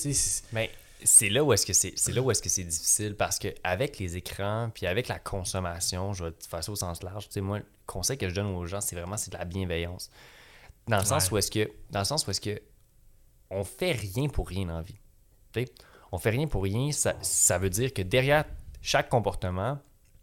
[0.54, 0.70] Mais
[1.04, 3.50] c'est là où est-ce que c'est c'est là où est-ce que c'est difficile parce que
[3.64, 7.30] avec les écrans puis avec la consommation, je vais te faire ça au sens large,
[7.30, 10.10] tu moi le conseil que je donne aux gens, c'est vraiment c'est de la bienveillance.
[10.88, 12.62] Dans le sens où est-ce que dans le sens où est-ce que
[13.50, 15.00] on fait rien pour rien dans la vie.
[15.54, 15.72] Tu sais,
[16.12, 18.46] on fait rien pour rien, ça, ça veut dire que derrière
[18.82, 19.80] chaque comportement,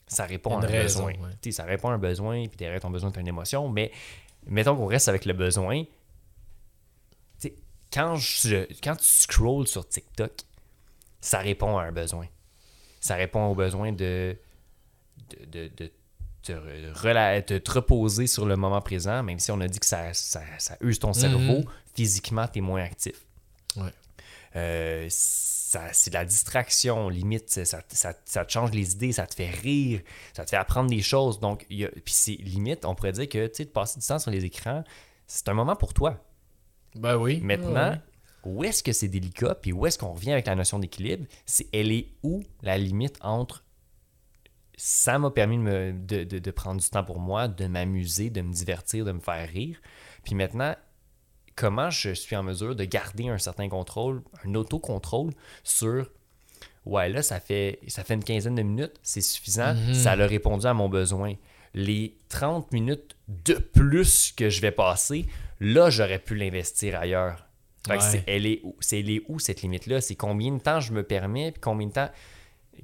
[0.07, 1.29] ça répond à un raison, besoin.
[1.29, 1.53] ouais.
[1.53, 3.91] Ça répond à un besoin, puis derrière ton besoin, tu as une émotion, mais
[4.47, 5.85] mettons qu'on reste avec le besoin.
[5.85, 5.89] Tu
[7.39, 7.55] sais,
[7.93, 10.33] quand, je, quand tu scrolls sur TikTok,
[11.21, 12.27] ça répond à un besoin.
[13.01, 14.37] Ça répond au besoin de,
[15.31, 15.91] de, de- de
[17.59, 20.77] te, reposer sur le moment présent, même si on a dit que ça, ça, ça
[20.81, 21.65] use ton cerveau,
[21.95, 23.25] physiquement, tu es moins actif.
[23.77, 23.93] Ouais.
[24.57, 25.07] Euh,
[25.75, 29.27] ça- c'est de la distraction, limite, ça, ça- ça- ça te change les idées, ça
[29.27, 30.01] te fait rire,
[30.37, 31.41] ça te fait apprendre des choses.
[31.41, 34.01] Donc, il y a- puis c'est limite, on pourrait dire que tu sais, de passer
[34.01, 34.85] du temps sur les écrans,
[35.27, 36.23] c'est un moment pour toi.
[36.95, 37.41] Ben oui.
[37.43, 38.01] Maintenant, Ouais.
[38.45, 41.67] où est-ce que c'est délicat, puis où est-ce qu'on revient avec la notion d'équilibre, c'est
[41.73, 43.65] elle est où la limite entre
[44.77, 48.31] ça m'a permis de, me- de- de- de prendre du temps pour moi, de m'amuser,
[48.31, 49.81] de me divertir, de me faire rire.
[50.25, 50.75] Puis maintenant,
[51.57, 55.33] comment je suis en mesure de garder un certain contrôle, un autocontrôle
[55.63, 56.11] sur
[56.87, 60.67] ouais, là, ça fait, ça fait une quinzaine de minutes, c'est suffisant, ça a répondu
[60.67, 61.35] à mon besoin.
[61.75, 65.27] Les 30 minutes de plus que je vais passer,
[65.61, 67.47] là, j'aurais pu l'investir ailleurs.
[67.87, 70.01] Fait que elle est où, c'est elle est où cette limite-là?
[70.01, 72.11] C'est combien de temps je me permets, puis combien de temps,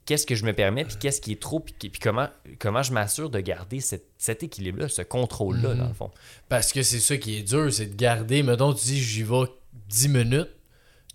[0.06, 2.28] qu'est-ce que je me permets, puis qu'est-ce qui est trop, puis, puis comment,
[2.58, 6.10] comment je m'assure de garder cette- cet équilibre-là, ce contrôle-là, dans le fond.
[6.48, 9.44] Parce que c'est ça qui est dur, c'est de garder, mettons, tu dis j'y vais
[9.88, 10.50] 10 minutes,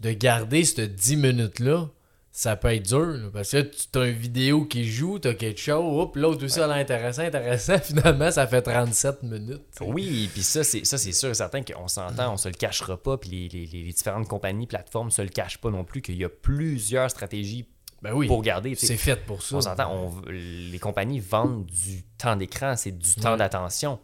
[0.02, 1.90] de garder cette 10 minutes-là,
[2.32, 3.00] ça peut être dur.
[3.06, 6.44] là, parce que tu as une vidéo qui joue, tu as quelque chose, hop, l'autre
[6.44, 9.62] aussi a l'air intéressant, intéressant, finalement ça fait 37 minutes.
[9.94, 12.98] Oui, puis ça, c'est ça, c'est sûr et certain qu'on s'entend, on se le cachera
[13.02, 16.02] pas, puis les, les- les- les différentes compagnies, plateformes se le cachent pas non plus,
[16.02, 17.70] qu'il y a plusieurs stratégies
[18.06, 18.76] Ben oui, pour garder.
[18.76, 19.56] c'est fait pour ça.
[19.56, 24.00] On s'entend, on- les compagnies vendent du temps d'écran, c'est du temps d'attention.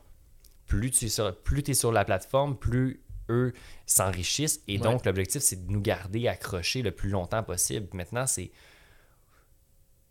[0.66, 3.54] Plus tu es sur, plus es sur la plateforme, plus eux
[3.86, 4.62] s'enrichissent.
[4.68, 4.84] Et Ouais.
[4.84, 7.88] donc, l'objectif, c'est de nous garder accrochés le plus longtemps possible.
[7.94, 8.52] Maintenant, c'est.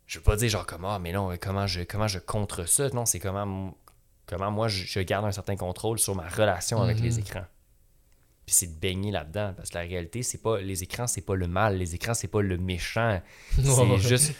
[0.07, 2.89] Je veux pas dire genre comment, mais non, comment je, comment je contre ça?
[2.89, 3.45] Non, c'est comment,
[4.51, 7.03] moi je, je garde un certain contrôle sur ma relation avec Mhm.
[7.03, 7.45] les écrans.
[8.45, 9.53] Puis c'est de baigner là-dedans.
[9.55, 10.59] Parce que la réalité, c'est pas.
[10.59, 11.77] Les écrans, c'est pas le mal.
[11.77, 13.21] Les écrans, c'est pas le méchant.
[13.57, 14.33] C'est juste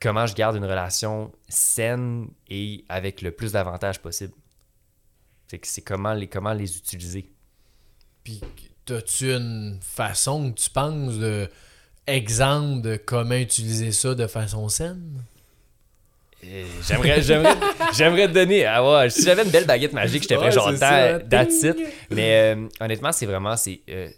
[0.00, 4.32] comment je garde une relation saine et avec le plus d'avantages possible.
[5.48, 7.32] C'est que c'est comment les, comment les utiliser.
[8.22, 8.40] Puis,
[8.90, 11.48] as-tu une façon que tu penses de
[12.06, 15.22] exemple de comment utiliser ça de façon saine?
[16.42, 17.56] J'aimerais, j'aimerais,
[17.92, 18.64] j'aimerais te donner.
[18.64, 20.70] Ah ouais, si j'avais une belle baguette magique, je Ouais, genre
[21.28, 21.76] that's it.
[22.10, 23.56] Mais euh, honnêtement, c'est vraiment.
[23.56, 24.08] C'est, euh,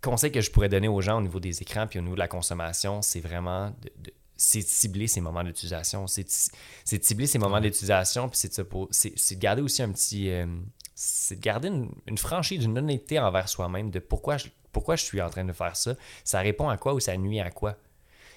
[0.00, 2.20] conseil que je pourrais donner aux gens au niveau des écrans puis au niveau de
[2.20, 6.06] la consommation, c'est vraiment de, de- c'est de cibler ces moments d'utilisation.
[6.06, 9.90] C'est de, cibler ces moments d'utilisation, puis c'est de, c'est, c'est de garder aussi un
[9.90, 10.30] petit.
[10.30, 10.46] euh,
[10.94, 15.02] c'est de garder une, une franchise, une honnêteté envers soi-même de pourquoi je, pourquoi je
[15.04, 15.94] suis en train de faire ça.
[16.22, 17.72] Ça répond à quoi ou ça nuit à quoi?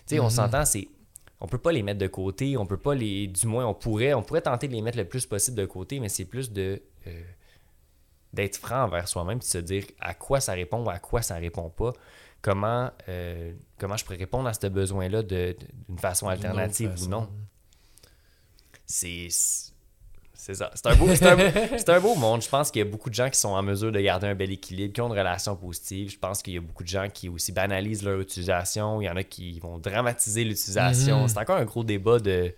[0.08, 0.88] Tu sais, on s'entend, c'est.
[1.42, 3.28] On peut pas les mettre de côté, on peut pas les.
[3.28, 6.00] Du moins, on pourrait, on pourrait tenter de les mettre le plus possible de côté,
[6.00, 6.82] mais c'est plus de.
[7.08, 7.22] euh,
[8.34, 11.36] d'être franc envers soi-même, de se dire à quoi ça répond ou à quoi ça
[11.36, 11.92] répond pas.
[12.42, 17.30] Comment, euh, comment je pourrais répondre à ce besoin-là d'une façon alternative ou non?
[18.86, 19.28] C'est.
[20.44, 20.72] C'est ça.
[20.74, 21.38] C'est un, beau, c'est, un,
[21.78, 22.42] c'est un beau monde.
[22.42, 24.34] Je pense qu'il y a beaucoup de gens qui sont en mesure de garder un
[24.34, 26.10] bel équilibre, qui ont une relation positive.
[26.10, 29.02] Je pense qu'il y a beaucoup de gens qui aussi banalisent leur utilisation.
[29.02, 31.22] Il y en a qui vont dramatiser l'utilisation.
[31.22, 31.28] Mhm.
[31.28, 32.56] C'est encore un gros débat de.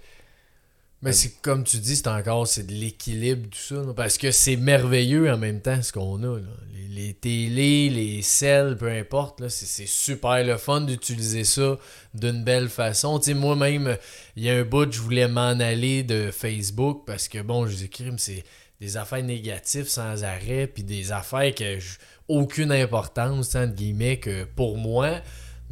[1.04, 3.76] Mais c'est comme tu dis, c'est encore c'est de l'équilibre, tout ça.
[3.76, 6.40] là, parce que c'est merveilleux en même temps ce qu'on a.
[6.40, 6.48] là.
[6.74, 11.78] Les, les télés, les selles, peu importe, là, c'est, c'est super le fun d'utiliser ça
[12.14, 13.20] d'une belle façon.
[13.36, 13.98] Moi-même,
[14.38, 17.76] il y a un bout, je voulais m'en aller de Facebook parce que bon, je
[17.76, 18.46] dis crime, c'est
[18.80, 21.80] des affaires négatives sans arrêt, puis des affaires qui n'ont
[22.28, 25.22] aucune importance, entre guillemets, que pour moi.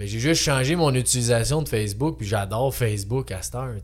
[0.01, 3.75] Mais j'ai juste changé mon utilisation de Facebook, puis j'adore Facebook à cette heure.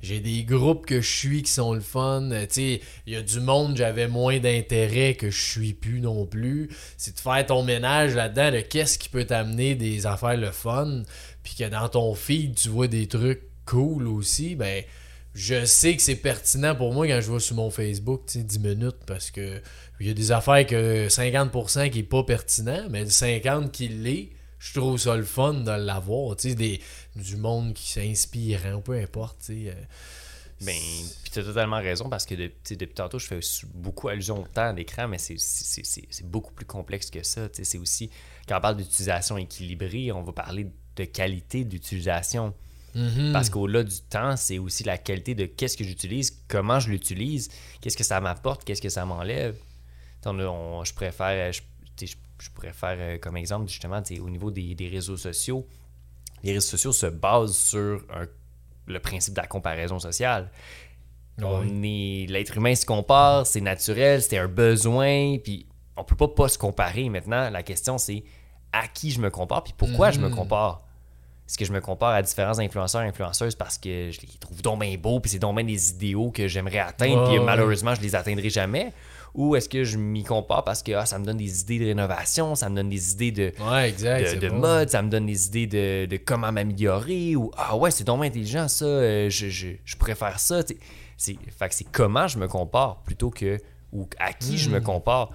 [0.00, 2.46] J'ai des groupes que je suis qui sont le fun, euh.
[2.56, 2.80] Il
[3.12, 6.70] y a du monde, j'avais moins d'intérêt que je suis plus non plus.
[6.96, 11.02] C'est de faire ton ménage là-dedans de qu'est-ce qui peut t'amener des affaires le fun,
[11.42, 14.82] puis que dans ton feed, tu vois des trucs cool aussi, ben
[15.34, 18.44] je sais que c'est pertinent pour moi quand je vois sur mon Facebook, tu sais,
[18.44, 19.60] 10 minutes, parce que
[20.00, 24.30] il y a des affaires que 50% qui est pas pertinent, mais 50% qui l'est,
[24.60, 26.80] je trouve ça le fun de l'avoir, tu sais, des,
[27.16, 29.70] du monde qui s'inspire, peu importe, tu sais.
[29.70, 29.74] euh,
[30.62, 30.76] Ben,
[31.22, 33.40] puis tu as totalement raison parce que de- depuis tantôt, je fais
[33.74, 37.48] beaucoup allusion au temps d'écran, mais c'est- beaucoup plus complexe que ça.
[37.48, 38.10] tu sais, C'est aussi,
[38.46, 42.52] quand on parle d'utilisation équilibrée, on va parler de qualité d'utilisation.
[42.94, 43.32] mhm.
[43.32, 47.48] Parce qu'au-delà du temps, c'est aussi la qualité de qu'est-ce que j'utilise, comment je l'utilise,
[47.80, 49.56] qu'est-ce que ça m'apporte, qu'est-ce que ça m'enlève.
[50.26, 51.62] Je préfère, je,
[52.06, 55.66] je- je pourrais faire euh, comme exemple justement au niveau des, des réseaux sociaux.
[56.42, 58.26] Les réseaux sociaux se basent sur un-
[58.86, 60.50] le principe de la comparaison sociale.
[61.42, 66.28] On est l'être humain se compare, c'est naturel, c'est un besoin, puis on peut pas
[66.28, 67.08] pas se comparer.
[67.08, 68.24] Maintenant, la question c'est
[68.72, 70.34] à qui je me compare, puis pourquoi je me Mhm.
[70.34, 70.82] compare?
[71.48, 74.80] Est-ce que je me compare à différents influenceurs, influenceuses parce que je les trouve donc
[74.80, 78.14] bien beaux, puis c'est donc bien des idéaux que j'aimerais atteindre, puis malheureusement je les
[78.14, 78.92] atteindrai jamais?
[79.34, 81.84] Ou est-ce que je m'y compare parce que ah, ça me donne des idées de
[81.86, 84.22] rénovation, ça me donne des idées de, Ouais, exact.
[84.22, 84.56] de, c'est de bon.
[84.58, 88.24] mode, ça me donne des idées de, de comment m'améliorer ou ah ouais, c'est donc
[88.24, 90.62] intelligent ça, euh, je, je, je pourrais faire ça.
[91.16, 93.58] C'est, fait que c'est comment je me compare plutôt que
[93.92, 94.74] ou à qui je Hmm.
[94.74, 95.30] me compare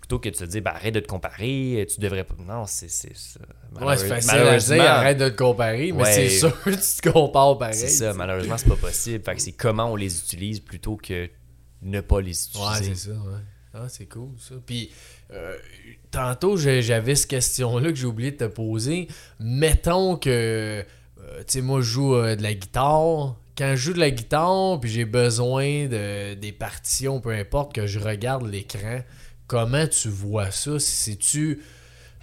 [0.00, 2.34] plutôt que de se dire ben, arrête de te comparer, tu devrais pas.
[2.46, 3.40] Non, c'est, c'est ça.
[3.84, 6.12] Ouais, c'est facile à dire, arrête de te comparer, mais Ouais.
[6.12, 7.74] c'est sûr que tu te compares pareil.
[7.74, 9.24] C'est ça, malheureusement, c'est pas possible.
[9.24, 11.28] Fait que c'est comment on les utilise plutôt que
[11.82, 12.94] ne pas les utiliser.
[12.94, 13.40] C'est ça, ouais.
[13.78, 14.54] Ah, c'est cool, ça.
[14.64, 14.90] Puis,
[15.32, 15.56] euh,
[16.10, 19.06] tantôt, j'avais cette question-là que j'ai oublié de te poser.
[19.38, 20.82] Mettons que, euh,
[21.38, 23.36] tu sais, moi, je joue euh, de la guitare.
[23.56, 27.86] Quand je joue de la guitare, puis j'ai besoin de, des partitions, peu importe, que
[27.86, 29.00] je regarde l'écran,
[29.46, 30.78] comment tu vois ça?
[30.78, 31.62] Si tu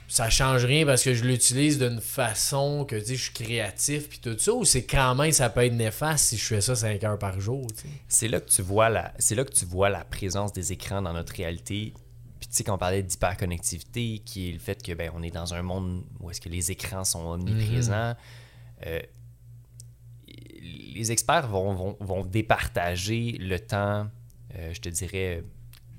[0.08, 4.10] ça change rien parce que je l'utilise d'une façon que tu sais, je suis créatif
[4.10, 6.76] puis tout ça ou c'est quand même ça peut être néfaste si je fais ça
[6.76, 7.88] 5 heures par jour tu sais?
[8.08, 11.02] C'est là que tu vois la, c'est là que tu vois la présence des écrans
[11.02, 11.94] dans notre réalité.
[12.40, 15.54] Puis tu sais qu'on parlait d'hyperconnectivité, qui est le fait que ben on est dans
[15.54, 18.16] un monde où est-ce que les écrans sont omniprésents.
[18.86, 19.00] Euh,
[20.28, 24.08] les experts vont, vont, vont départager le temps,
[24.56, 25.44] euh, je te dirais,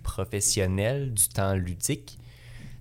[0.03, 2.19] professionnel du temps ludique.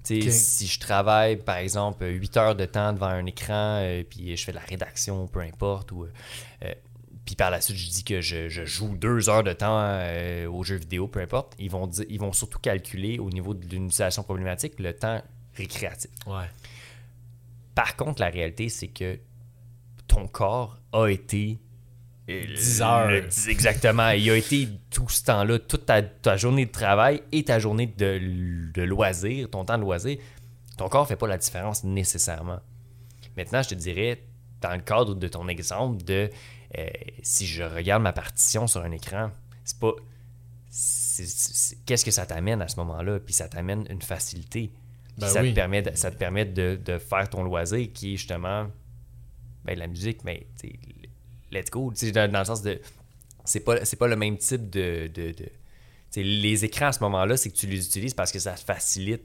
[0.04, 4.44] Si je travaille, par exemple, 8 heures de temps devant un écran, euh, puis je
[4.44, 6.74] fais de la rédaction, peu importe, ou euh,
[7.26, 10.48] puis par la suite, je dis que je, je joue deux heures de temps euh,
[10.48, 11.54] aux jeux vidéo, peu importe.
[11.58, 15.22] Ils vont, ils vont surtout calculer au niveau de l'utilisation problématique le temps
[15.56, 16.12] récréatif.
[16.28, 16.50] ouais
[17.76, 19.20] Par contre, la réalité, c'est que
[20.08, 21.60] ton corps a été.
[22.30, 23.08] Euh, 10 heures.
[23.10, 24.10] le- exactement.
[24.12, 27.88] Il a été tout ce temps-là, toute ta, ta journée de travail et ta journée
[27.88, 30.18] de, de loisir, ton temps de loisir.
[30.78, 32.60] Ton corps fait pas la différence nécessairement.
[33.38, 34.24] Maintenant, je te dirais,
[34.62, 36.30] dans le cadre de ton exemple de
[36.78, 36.88] euh,
[37.22, 39.32] si je regarde ma partition sur un écran,
[39.64, 39.92] c'est pas.
[41.86, 43.20] Qu'est-ce que ça t'amène à ce moment-là?
[43.20, 44.72] Puis ça t'amène une facilité.
[45.18, 45.52] Ben ça, oui.
[45.52, 48.68] te permet de, ça te permet de, de faire ton loisir qui est justement
[49.64, 50.48] ben, la musique, mais
[51.54, 51.92] let's go.
[51.94, 52.80] Tu sais, Dans, dans le sens de.
[53.46, 55.08] C'est pas, c'est pas le même type de.
[55.14, 55.50] de, de-
[56.16, 59.24] les écrans à ce moment-là, c'est que tu les utilises parce que ça facilite,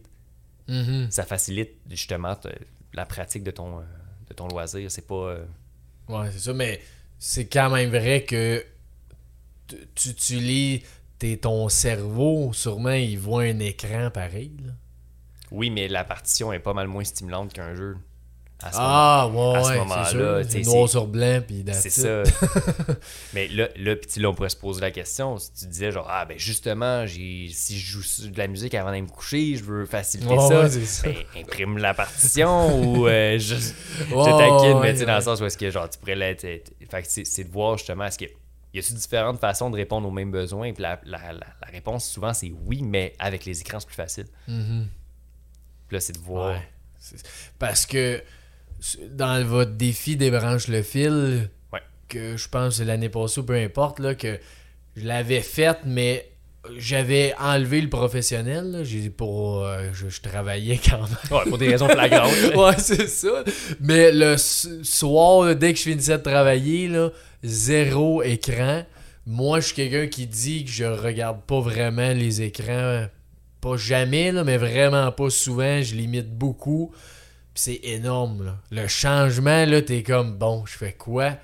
[0.69, 1.11] Mhm.
[1.11, 2.49] ça facilite justement te-
[2.95, 4.91] la pratique de ton, de ton loisir.
[4.91, 5.15] C'est pas.
[5.15, 5.45] euh,
[6.09, 6.81] Ouais, c'est ça, mais
[7.19, 8.65] c'est quand même vrai que
[9.67, 10.81] tu- tu utilises
[11.19, 14.53] t'es- ton cerveau, sûrement, il voit un écran pareil.
[14.65, 14.73] là.
[15.51, 17.97] Oui, mais la partition est pas mal moins stimulante qu'un jeu.
[18.61, 22.25] À ce Ah, ouais, à ce ouais, moment-là, c'est noir sur blanc, puis C'est ça.
[23.35, 25.39] Mais là, là, puis tu- là, on pourrait se poser la question.
[25.39, 28.89] Si tu disais genre, ah ben justement, j'ai, si je joue de la musique avant
[28.91, 31.09] d'aller me coucher, je veux faciliter ça, ouais, ça.
[31.09, 35.41] ben, imprime la partition ou euh, je, je taquine, mais tu sais, dans le sens
[35.41, 36.45] où est-ce que genre, tu pourrais l'être.
[36.45, 40.09] être- Fait que c'est, de voir justement, est-ce que y a-t-il différentes façons de répondre
[40.09, 40.73] aux mêmes besoins?
[40.73, 43.95] Puis la, la, la, la réponse souvent c'est oui, mais avec les écrans c'est plus
[43.95, 44.27] facile.
[44.49, 44.89] Mhm.
[45.87, 46.55] Puis là, c'est de voir.
[46.57, 46.69] Ouais.
[47.61, 48.21] Parce que
[49.11, 51.81] dans votre défi débranche le fil, Ouais.
[52.09, 54.39] que je pense l'année passée ou peu importe, là, que
[54.97, 56.29] je l'avais faite, mais
[56.77, 58.81] j'avais enlevé le professionnel.
[58.85, 61.17] J'ai pour euh, je, je travaillais quand même.
[61.31, 62.33] Ouais, pour des raisons flagrantes.
[62.55, 63.45] ouais, c'est ça.
[63.81, 67.11] Mais le soir, là, dès que je finissais de travailler, là,
[67.43, 68.85] zéro écran.
[69.31, 73.07] Moi, je suis quelqu'un qui dit que je regarde pas vraiment les écrans.
[73.61, 75.83] Pas jamais, là, mais vraiment pas souvent.
[75.83, 76.93] Je limite beaucoup.
[77.61, 78.59] C'est énorme, là.
[78.71, 81.37] Le changement, là, t'es comme, bon, je fais quoi?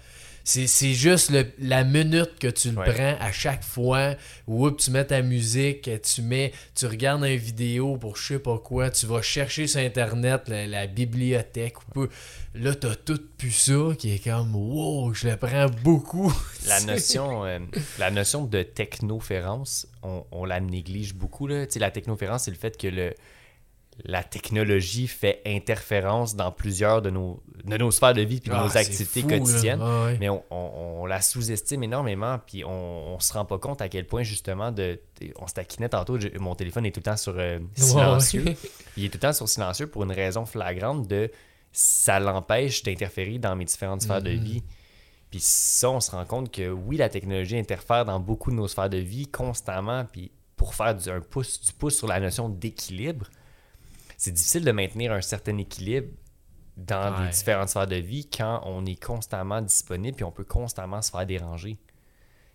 [0.46, 2.92] C'est c'est juste le- la minute que tu le Ouais.
[2.92, 4.14] prends à chaque fois.
[4.46, 8.58] Ou tu mets ta musique, tu mets, tu regardes une vidéo pour je sais pas
[8.58, 11.80] quoi, tu vas chercher sur Internet la, la bibliothèque.
[11.80, 12.08] Ou peu.
[12.54, 16.32] Là, t'as tout pu ça qui est comme, wow, je le prends beaucoup.
[16.68, 17.58] La notion, euh,
[17.98, 21.46] la notion de technoférence, on, on la néglige beaucoup.
[21.48, 21.66] Là.
[21.66, 23.14] Tu sais, la technoférence, c'est le fait que le,
[24.02, 28.52] la technologie fait interférence dans plusieurs de nos, de nos sphères de vie et de
[28.52, 29.28] Ah, nos activités fou.
[29.80, 30.16] Ah ouais.
[30.18, 33.88] Mais on, on- on la sous-estime énormément, puis on, on se rend pas compte à
[33.88, 34.98] quel point, justement, de,
[35.36, 38.42] on se taquinait tantôt, mon téléphone est tout le temps sur euh, silencieux.
[38.44, 38.56] Ouais.
[38.96, 41.30] Il est tout le temps sur silencieux pour une raison flagrante de
[41.72, 44.42] ça l'empêche d'interférer dans mes différentes sphères de Mhm.
[44.44, 44.62] vie.
[45.30, 48.68] Puis ça, on se rend compte que oui, la technologie interfère dans beaucoup de nos
[48.68, 50.04] sphères de vie constamment.
[50.04, 53.26] Puis pour faire du, un pouce, du pouce sur la notion d'équilibre,
[54.24, 56.08] c'est difficile de maintenir un certain équilibre
[56.78, 57.24] dans Ouais.
[57.26, 61.10] les différentes sphères de vie quand on est constamment disponible puis on peut constamment se
[61.10, 61.78] faire déranger.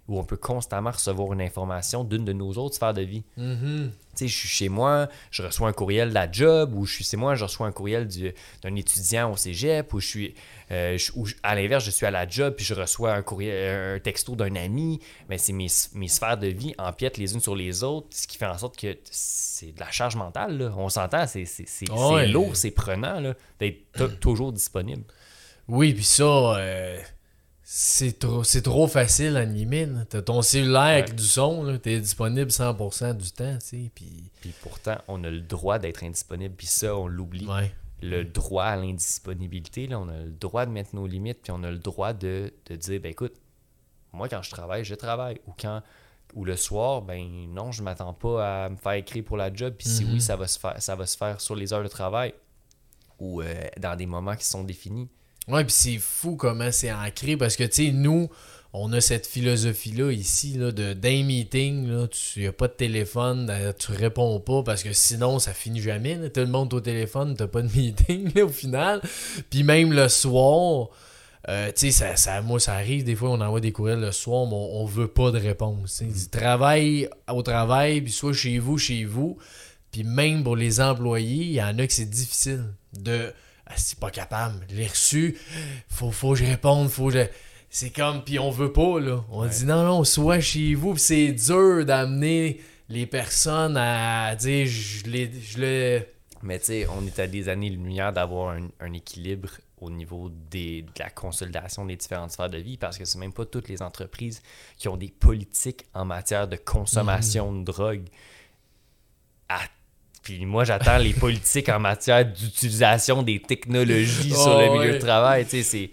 [0.10, 3.24] Ou on peut constamment recevoir une information d'une de nos autres sphères de vie.
[3.38, 3.92] Mhm.
[4.16, 6.96] Tu sais, je suis chez moi, je reçois un courriel de la job, ou je
[6.96, 8.34] suis chez moi, je reçois un courriel du-
[8.64, 10.36] d'un étudiant au cégep, ou je suis,
[10.72, 13.22] euh, je- ou je- à l'inverse, je suis à la job, puis je reçois un
[13.22, 15.00] courriel, un texto d'un ami.
[15.30, 18.38] Mais c'est mes, mes sphères de vie empiètent les unes sur les autres, ce qui
[18.40, 20.58] fait en sorte que c'est de la charge mentale.
[20.58, 20.74] là.
[20.76, 21.46] On s'entend, c'est
[21.92, 22.26] Ouais.
[22.28, 23.86] lourd, c'est prenant là, d'être
[24.20, 25.04] toujours disponible.
[25.68, 27.00] Oui, puis ça, euh,
[27.72, 29.86] c'est trop, c'est trop facile à animer.
[29.86, 30.04] là.
[30.10, 34.24] T'as ton cellulaire avec du son, là, t'es disponible 100% du temps, tu sais, puis...
[34.42, 37.46] Puis pourtant, on a le droit d'être indisponible, puis ça, on l'oublie.
[37.46, 37.72] Ouais.
[38.02, 41.62] le droit à l'indisponibilité, là, on a le droit de mettre nos limites, puis on
[41.64, 43.34] a le droit de, de dire, ben écoute,
[44.14, 45.40] moi quand je travaille, je travaille.
[45.46, 45.84] Ou quand
[46.34, 49.76] ou le soir, ben non, je m'attends pas à me faire écrire pour la job,
[49.78, 50.14] puis si Mhm.
[50.14, 52.34] oui, ça va se faire, ça va se faire sur les heures de travail
[53.20, 55.08] ou euh, dans des moments qui sont définis.
[55.50, 58.30] Ouais, puis c'est fou comment c'est ancré, parce que, tu sais, nous,
[58.72, 63.50] on a cette philosophie-là ici, là, de d'un meeting, là, tu a pas de téléphone,
[63.50, 66.30] euh, tu réponds pas, parce que sinon, ça finit jamais, là.
[66.30, 69.02] Tout le monde au téléphone, t'as pas de meeting, là, au final.
[69.50, 70.90] Puis même le soir...
[71.48, 74.12] Euh, tu sais, ça, ça, moi, ça arrive, des fois, on envoie des courriels le
[74.12, 76.04] soir, mais on, on veut pas de réponse.
[76.04, 79.38] dit, travail au travail, puis soit chez vous, chez vous.
[79.92, 83.34] Puis même pour les employés, il y en a que c'est difficile de.
[83.70, 85.38] Ah, c'est pas capable, je l'ai reçu,
[85.88, 87.26] faut, faut que je réponde, faut que je.
[87.70, 89.24] C'est comme, puis on veut pas, là.
[89.30, 89.50] On Ouais.
[89.50, 92.60] dit non, non, soit chez vous, puis c'est dur d'amener
[92.90, 95.32] les personnes à dire, je l'ai.
[95.40, 96.12] Je l'ai-
[96.42, 99.50] Mais tu sais, on est à des années-lumière d'avoir un, un équilibre
[99.82, 103.32] au niveau des, de la consolidation des différentes sphères de vie parce que c'est même
[103.34, 104.42] pas toutes les entreprises
[104.78, 108.08] qui ont des politiques en matière de consommation de drogue.
[109.48, 109.62] Ah,
[110.22, 114.94] puis moi, j'attends les politiques en matière d'utilisation des technologies sur Oh, le milieu ouais.
[114.94, 115.46] de travail.
[115.46, 115.92] Tu sais, c'est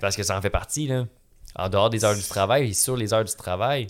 [0.00, 1.06] parce que ça en fait partie, là.
[1.54, 3.86] En dehors des heures du travail et sur les heures du travail.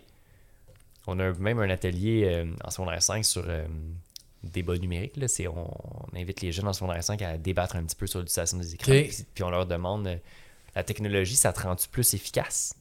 [1.06, 3.64] On a même un atelier euh, en secondaire 5 sur euh,
[4.42, 5.16] débat numérique.
[5.16, 5.26] Là.
[5.28, 8.20] C'est, on, on invite les jeunes en secondaire 5 à débattre un petit peu sur
[8.20, 8.92] l'utilisation des écrans.
[8.92, 10.16] Puis, puis on leur demande euh,
[10.74, 12.74] la technologie, ça te rend-tu plus efficace?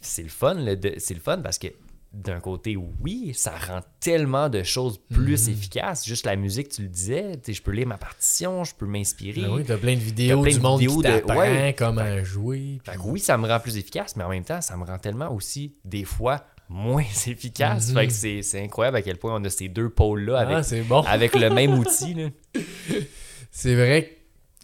[0.00, 1.68] C'est le fun, là, de- c'est le fun parce que
[2.14, 5.52] d'un côté, oui, ça rend tellement de choses plus Mhm.
[5.54, 6.06] efficaces.
[6.06, 9.42] Juste la musique, tu le disais, je peux lire ma partition, je peux m'inspirer.
[9.42, 11.74] Ben oui, t'as plein de vidéos plein du de monde vidéos qui de- ouais.
[11.76, 12.80] comment jouer.
[12.84, 14.84] Fait puis- que oui, ça me rend plus efficace, mais en même temps, ça me
[14.84, 17.88] rend tellement aussi, des fois, moins efficace.
[17.90, 17.94] Mhm.
[17.98, 20.76] Fait que c'est, c'est incroyable à quel point on a ces deux pôles-là avec, Ah,
[20.88, 21.00] bon.
[21.02, 22.16] avec le même outil.
[23.50, 24.16] C'est vrai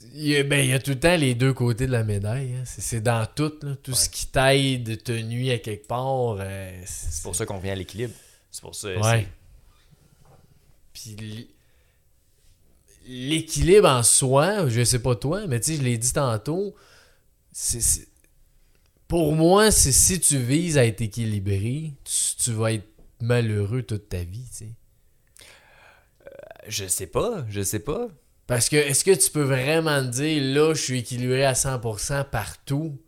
[0.08, 2.04] qu'il y, a, ben, il y a tout le temps les deux côtés de la
[2.04, 2.54] médaille.
[2.54, 2.62] hein.
[2.64, 3.52] C'est, dans tout.
[3.62, 3.76] là.
[3.82, 6.36] Tout ce qui t'aide, te nuit à quelque part.
[6.40, 8.14] euh, c'est, pour ça qu'on vient à l'équilibre.
[8.50, 8.88] C'est pour ça.
[8.98, 9.28] Ouais.
[10.92, 11.46] Puis l-
[13.06, 16.74] l'équilible en soi, je sais pas toi, mais tu sais, je l'ai dit tantôt,
[17.52, 18.06] c'est,
[19.08, 22.88] pour moi, c'est si tu vises à être équilibré, tu, tu vas être
[23.20, 24.72] malheureux toute ta vie, tu sais.
[26.68, 28.08] Je sais pas, je sais pas.
[28.50, 33.00] Parce que est-ce que tu peux vraiment dire là je suis équilibré à 100% partout?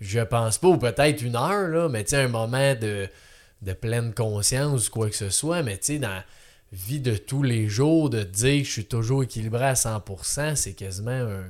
[0.00, 3.06] Je pense pas ou peut-être une heure là, mais tu sais un moment de,
[3.60, 6.24] de pleine conscience ou quoi que ce soit, mais tu sais dans la
[6.72, 10.72] vie de tous les jours de dire que je suis toujours équilibré à 100%, c'est
[10.72, 11.44] quasiment un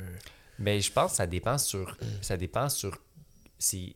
[0.59, 1.97] Mais je pense que ça dépend sur.
[2.20, 2.99] Ça dépend sur.
[3.57, 3.95] C'est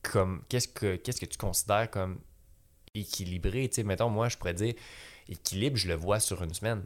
[0.00, 0.42] Comme.
[0.48, 2.18] Qu'est-ce que, qu'est-ce que tu considères comme
[2.94, 3.68] équilibré?
[3.68, 4.72] Tu sais, mettons, moi, je pourrais dire
[5.28, 6.82] équilibre, je le vois sur une semaine.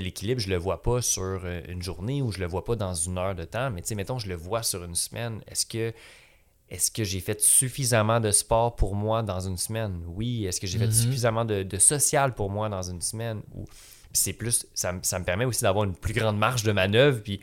[0.00, 2.94] L'équilibre, je le vois pas sur euh, une journée ou je le vois pas dans
[2.94, 5.42] une heure de temps, mais tu sais, mettons, je le vois sur une semaine.
[5.48, 5.92] Est-ce que.
[6.70, 10.02] Est-ce que j'ai fait suffisamment de sport pour moi dans une semaine?
[10.08, 10.46] Oui.
[10.46, 10.92] Est-ce que j'ai fait Mhm.
[10.92, 13.42] suffisamment de, de social pour moi dans une semaine?
[13.54, 13.66] Ou...
[14.12, 17.20] C'est plus, ça, me- ça me permet aussi d'avoir une plus grande marge de manœuvre,
[17.22, 17.40] puis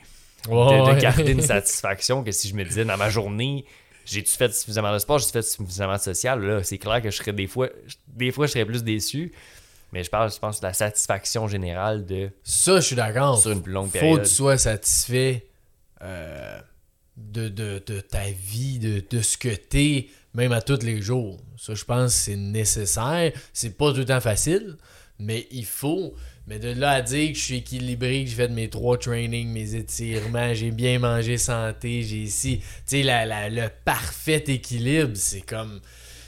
[0.63, 1.01] de, Ouais, de ouais.
[1.01, 3.65] garder une satisfaction que si je me disais dans ma journée,
[4.05, 7.17] j'ai-tu fait suffisamment de sport, j'ai-tu fait suffisamment de social, là, c'est clair que je
[7.17, 7.69] serais des fois,
[8.07, 9.33] des fois, je serais plus déçu.
[9.91, 13.39] Mais je parle, je pense, de la satisfaction générale de Ça, je suis d'accord.
[13.41, 14.23] sur une plus longue Faut que période.
[14.23, 15.47] tu sois satisfait
[16.01, 16.59] euh,
[17.17, 21.39] de, de, de ta vie, de, de ce que t'es, même à tous les jours.
[21.57, 23.31] Ça, je pense que c'est nécessaire.
[23.53, 24.77] C'est pas tout le temps facile,
[25.19, 26.13] mais il faut.
[26.47, 29.49] Mais de là à dire que je suis équilibré, que j'ai fait mes trois trainings,
[29.49, 32.59] mes étirements, j'ai bien mangé santé, j'ai ici.
[32.59, 35.81] Tu sais, la, la- le parfait équilibre, c'est comme.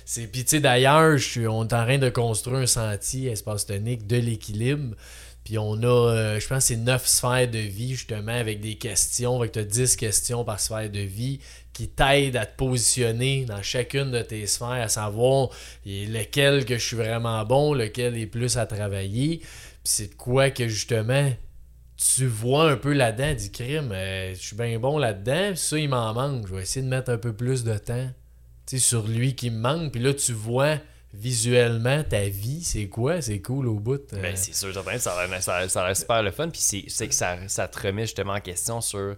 [0.05, 4.07] C'est puis tu sais d'ailleurs, on est en train de construire un sentier espace tonique
[4.07, 4.95] de l'équilibre.
[5.43, 9.41] Puis on a, euh, je pense, c'est 9 sphères de vie, justement, avec des questions.
[9.41, 11.39] As 10 questions par sphère de vie
[11.73, 15.49] qui t'aident à te positionner dans chacune de tes sphères, à savoir
[15.85, 19.39] lequel que je suis vraiment bon, lequel est plus à travailler.
[19.39, 19.47] Puis
[19.83, 21.33] c'est quoi que, justement,
[21.97, 25.77] tu vois un peu là-dedans, dis crime, euh, je suis bien bon là-dedans, puis ça,
[25.77, 26.47] il m'en manque.
[26.47, 28.09] Je vais essayer de mettre un peu plus de temps
[28.79, 29.91] sur lui qui me manque.
[29.91, 30.77] Puis là, tu vois
[31.13, 34.01] visuellement ta vie, c'est quoi, c'est cool au bout.
[34.13, 34.21] euh.
[34.21, 36.49] Ben, c'est sûr, certain, ça ça l'air super le fun.
[36.49, 39.15] Puis c'est- que ça, ça te remet justement en question sur.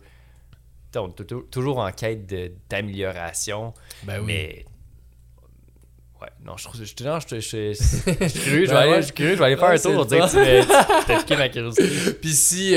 [0.97, 2.25] On est tou- toujours en quête
[2.69, 3.73] d'amélioration,
[4.03, 4.25] Ben oui.
[4.27, 4.65] mais.
[6.21, 6.81] Ouais, non, je trouve.
[6.81, 7.75] Je, non, je, je, je- je
[8.65, 11.35] je Ben je je vais aller faire un tour pour dire que tu m'as- piqué
[11.35, 12.13] ma curiosité.
[12.21, 12.73] Puis si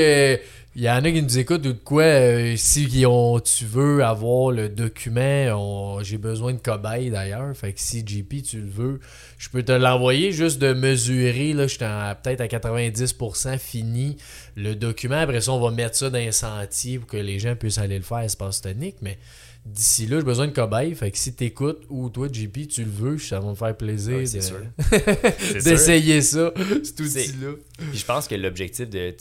[0.75, 4.51] il y en a qui nous écoutent ou de quoi, euh, si tu veux avoir
[4.51, 7.55] le document, j'ai besoin de cobaye d'ailleurs.
[7.57, 8.99] Fait que si JP tu le veux,
[9.37, 11.53] je peux te l'envoyer juste de mesurer.
[11.53, 14.17] Là, je suis à- peut-être à 90% fini
[14.55, 15.17] le document.
[15.19, 17.97] Après ça, on va mettre ça dans un sentier pour que les gens puissent aller
[17.97, 18.97] le faire à espace tonique.
[19.01, 19.17] Mais
[19.65, 20.93] d'ici là, j'ai besoin de cobaye.
[20.95, 24.17] Fait que si t'écoutes ou toi, JP, tu le veux, ça va me faire plaisir
[24.17, 26.53] Ouais, c'est de- d'essayer ça,
[26.83, 27.53] cet outil-là.
[27.89, 29.13] Puis je pense que l'objectif de.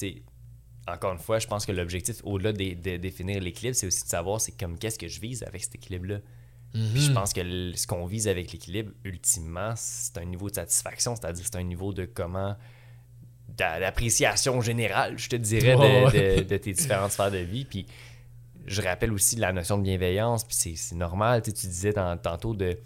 [0.91, 4.09] Encore une fois, je pense que l'objectif, au-delà de, de définir l'équilibre, c'est aussi de
[4.09, 6.19] savoir c'est comme qu'est-ce que je vise avec cet équilibre-là.
[6.73, 6.97] Puis Mhm.
[6.99, 11.17] je pense que le- ce qu'on vise avec l'équilibre, ultimement, c'est un niveau de satisfaction,
[11.17, 12.57] c'est-à-dire c'est un niveau de comment
[13.49, 15.77] d'a- d'appréciation générale, je te dirais,
[16.45, 17.65] de, tes différentes sphères de vie.
[17.65, 17.87] Puis
[18.67, 22.55] je rappelle aussi la notion de bienveillance, puis c'est- normal, tu sais, tu disais tantôt
[22.55, 22.79] de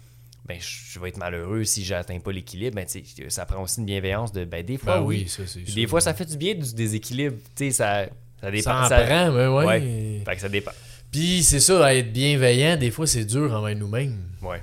[0.45, 2.85] ben je vais être malheureux si j'atteins pas l'équilibre, ben
[3.29, 5.75] ça prend aussi une bienveillance de ben des fois Ben oui, oui, ça Puis sûr.
[5.75, 7.37] des fois ça fait du bien du déséquilibre,
[7.71, 8.07] ça
[8.41, 9.65] ça dépend Ça en ça- prend, mais ouais.
[9.65, 10.21] Ouais.
[10.25, 10.71] Fait que ça dépend.
[11.11, 14.17] Puis c'est ça, être bienveillant, des fois c'est dur envers nous-mêmes.
[14.41, 14.61] Ouais.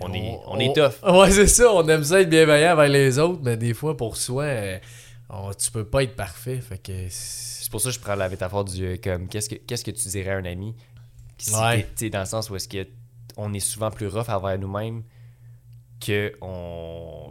[0.00, 0.94] On est- on est tough.
[1.08, 4.16] Ouais, c'est ça, on aime ça être bienveillant envers les autres, mais des fois pour
[4.16, 4.46] soi,
[5.30, 6.60] on- tu peux pas être parfait.
[6.60, 6.92] Fait que.
[7.08, 9.90] c'est- pour ça que je prends la métaphore du euh, comme qu'est-ce que qu'est-ce que
[9.90, 10.74] tu dirais à un ami?
[11.38, 11.78] Si Ouais.
[11.78, 12.86] t'es- tu sais, dans le sens où est-ce que
[13.36, 15.02] on est souvent plus rough envers nous-mêmes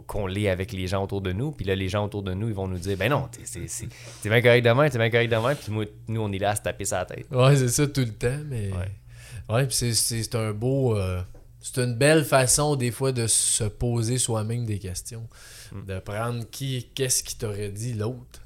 [0.08, 2.48] qu'on l'est avec les gens autour de nous puis là les gens autour de nous
[2.48, 5.72] ils vont nous dire ben non t'es bien correct demain t'es bien correct demain puis
[6.08, 8.40] nous on est là à se taper sa tête Ouais, c'est ça tout le temps,
[8.46, 8.70] mais.
[8.72, 8.90] Ouais.
[9.54, 10.96] Ouais, puis c'est- un beau.
[10.96, 11.20] euh,
[11.60, 15.26] C'est une belle façon, des fois, de se poser soi-même des questions.
[15.72, 15.84] Mm.
[15.86, 18.42] De prendre qui, qu'est-ce qui t'aurait dit l'autre.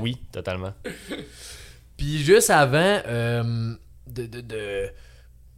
[0.00, 0.72] Oui totalement
[1.96, 3.74] Puis juste avant euh,
[4.06, 4.88] de, de- de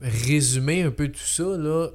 [0.03, 1.88] résumer un peu tout ça, là,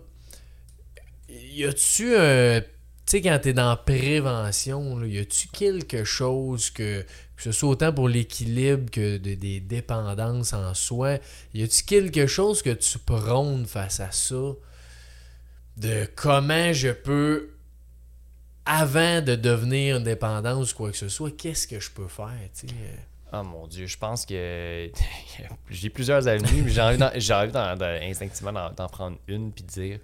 [1.30, 2.62] y a-tu un.
[2.62, 7.70] Tu sais, quand t'es dans prévention, là, y a-tu quelque chose que, que ce soit
[7.70, 11.18] autant pour l'équilibre que de- des dépendances en soi,
[11.54, 14.36] y a-tu quelque chose que tu prônes face à ça?
[15.78, 17.52] De comment je peux,
[18.66, 22.34] avant de devenir une dépendance ou quoi que ce soit, qu'est-ce que je peux faire,
[22.54, 22.68] sais?
[23.34, 24.90] Oh mon dieu je pense que
[25.70, 26.70] j'ai plusieurs avenues mais
[27.20, 27.54] j'ai envie
[28.10, 30.00] instinctivement d'en prendre une puis de dire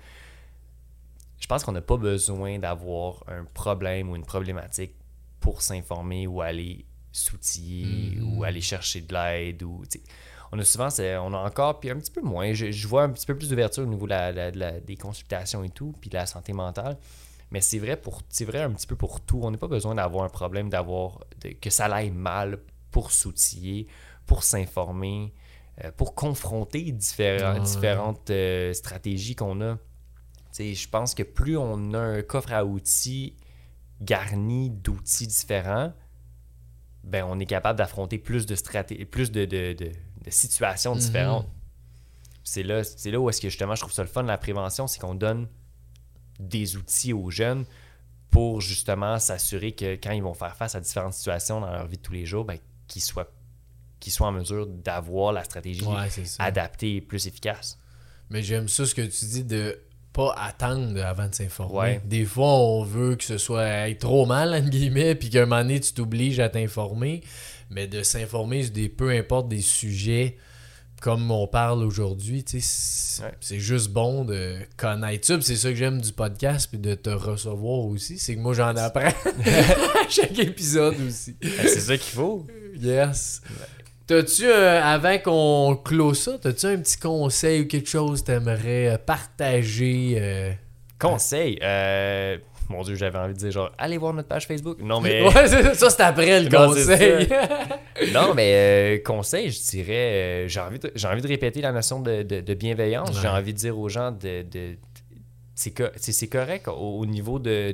[1.39, 4.93] je pense qu'on n'a pas besoin d'avoir un problème ou une problématique
[5.39, 8.38] pour s'informer ou aller s'outiller Mhm.
[8.38, 9.84] ou aller chercher de l'aide ou
[10.51, 12.53] on a souvent c'est- on a encore puis un petit peu moins.
[12.53, 14.80] Je, je vois un petit peu plus d'ouverture au niveau de la- la- de la-
[14.80, 16.97] des consultations et tout puis de la santé mentale.
[17.51, 19.39] Mais c'est vrai pour c'est vrai un petit peu pour tout.
[19.43, 22.57] On n'a pas besoin d'avoir un problème d'avoir de- que ça aille mal
[22.94, 23.88] pour s'outiller
[24.26, 25.34] pour s'informer
[25.84, 29.78] euh, pour confronter différents- différentes euh, stratégies qu'on a
[30.58, 33.36] je pense que plus on a un coffre à outils
[34.02, 35.91] garni d'outils différents,
[37.04, 39.91] ben on est capable d'affronter plus de stratégies, plus de, de- de-
[40.26, 41.00] de situations Mhm.
[41.02, 41.48] différentes.
[42.44, 44.86] C'est là, c'est là où est-ce que justement je trouve ça le fun la prévention,
[44.88, 45.48] c'est qu'on donne
[46.39, 47.66] des outils aux jeunes
[48.30, 51.98] pour justement s'assurer que quand ils vont faire face à différentes situations dans leur vie
[51.98, 52.58] de tous les jours, ben,
[52.88, 53.32] qu'ils soient,
[54.20, 56.10] en mesure d'avoir la stratégie Ouais,
[56.40, 57.80] adaptée et plus efficace.
[58.30, 59.80] Mais j'aime ça ce que tu dis de
[60.14, 61.76] pas attendre avant de s'informer.
[61.76, 62.02] Ouais.
[62.06, 65.46] Des fois, on veut que ce soit être trop mal, entre guillemets, puis qu'à un
[65.46, 67.22] moment donné, tu t'obliges à t'informer.
[67.70, 70.38] Mais de s'informer sur des peu importe des sujets
[71.04, 73.60] comme on parle aujourd'hui, c'est Ouais.
[73.60, 75.38] juste bon de connaître ça.
[75.41, 78.18] C'est ça que j'aime du podcast, puis de te recevoir aussi.
[78.18, 79.01] C'est que moi, j'en apprends
[79.45, 81.36] à chaque épisode aussi.
[81.41, 82.47] Ben, c'est ça qu'il faut.
[82.80, 83.41] Yes.
[84.08, 88.97] T'as-tu, euh, avant qu'on close ça, t'as-tu un petit conseil ou quelque chose que t'aimerais
[89.06, 90.16] partager?
[90.18, 90.54] euh?
[90.99, 91.60] Conseil.
[91.62, 92.38] euh,
[92.74, 94.78] mon Dieu, j'avais envie de dire genre, allez voir notre page Facebook.
[94.82, 95.21] Non, mais.
[95.28, 97.28] Ouais, ça, c'est après le Non, conseil.
[98.13, 101.71] non, mais euh, conseil, je dirais, euh, j'ai envie, de- j'ai envie de répéter la
[101.71, 103.17] notion de, de- de bienveillance.
[103.21, 104.41] J'ai envie de dire aux gens de.
[104.43, 104.78] de-
[105.55, 107.74] c'est, co- c'est, c'est correct au, au niveau de,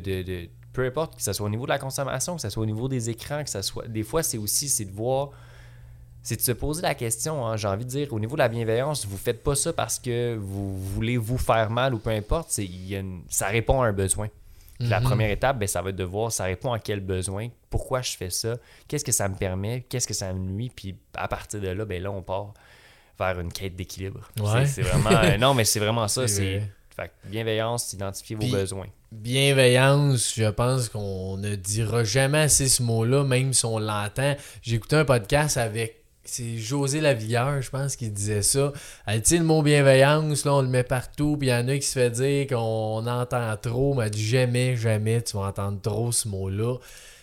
[0.74, 2.88] Peu importe, que ce soit au niveau de la consommation, que ce soit au niveau
[2.88, 3.88] des écrans, que ce soit.
[3.88, 5.30] Des fois, c'est aussi c'est de voir.
[6.22, 8.50] C'est de se poser la question, hein, j'ai envie de dire, au niveau de la
[8.50, 12.48] bienveillance, vous faites pas ça parce que vous voulez vous faire mal ou peu importe,
[12.52, 14.28] c'est, il y a une- ça répond à un besoin.
[14.80, 15.06] Puis La Mhm.
[15.06, 18.12] première étape, ben, ça va être de voir ça répond à quel besoin, pourquoi je
[18.16, 18.56] fais ça,
[18.88, 21.84] qu'est-ce que ça me permet, qu'est-ce que ça me nuit, puis à partir de là,
[21.86, 22.54] ben là, on part
[23.20, 24.22] vers une quête d'équilibre.
[24.40, 24.66] Ouais.
[24.66, 25.10] C'est, vraiment.
[25.12, 26.26] euh, non, mais c'est vraiment ça.
[26.28, 26.62] C'est
[26.96, 28.88] fait bienveillance, identifier vos besoins.
[29.12, 34.36] Bienveillance, je pense qu'on ne dira jamais assez ce mot-là, même si on l'entend.
[34.62, 35.99] J'ai écouté un podcast avec.
[36.32, 38.72] C'est José Lavigueur, je pense, qui disait ça.
[39.08, 41.76] Elle dit, le mot bienveillance, là, on le met partout, puis il y en a
[41.78, 45.82] qui se fait dire qu'on entend trop, mais elle dit jamais, jamais tu vas entendre
[45.82, 46.78] trop ce mot-là.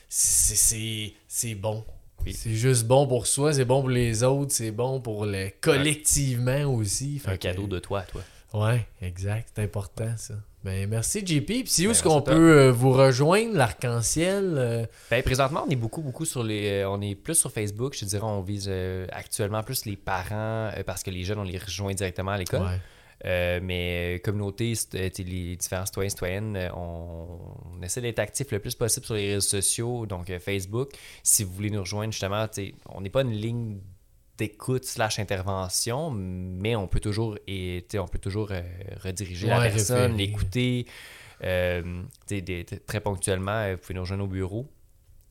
[0.09, 1.84] C'est- bon.
[2.24, 2.32] Oui.
[2.32, 6.64] C'est juste bon pour soi, c'est bon pour les autres, c'est bon pour le collectivement
[6.74, 7.18] aussi.
[7.20, 8.22] Fait Un que- cadeau de toi, toi.
[8.54, 9.50] Ouais, exact.
[9.54, 10.34] C'est important, ça.
[10.66, 11.46] Ben, merci, JP.
[11.46, 14.54] Puis c'est où Ben, est-ce qu'on peut euh, vous rejoindre, l'arc-en-ciel?
[14.58, 14.84] euh?
[15.12, 16.82] Ben, présentement, on est beaucoup, beaucoup sur les.
[16.82, 17.94] euh, on est plus sur Facebook.
[17.94, 18.68] Je te dirais, on vise
[19.12, 22.62] actuellement plus les parents parce que les jeunes, on les rejoint directement à l'école.
[22.62, 23.60] Ouais.
[23.60, 27.28] Mais communauté, les différents citoyens citoyennes, on,
[27.78, 30.90] on essaie d'être actif le plus possible sur les réseaux sociaux, donc Facebook.
[31.22, 32.44] Si vous voulez nous rejoindre, justement,
[32.88, 33.78] on n'est pas une ligne
[34.39, 38.61] d'écoute slash intervention, mais on peut toujours, et, on peut toujours euh,
[39.03, 40.87] rediriger la personne, l'écouter.
[41.45, 42.03] Euh,
[42.87, 44.70] très ponctuellement, euh, vous pouvez nous rejoindre au bureau.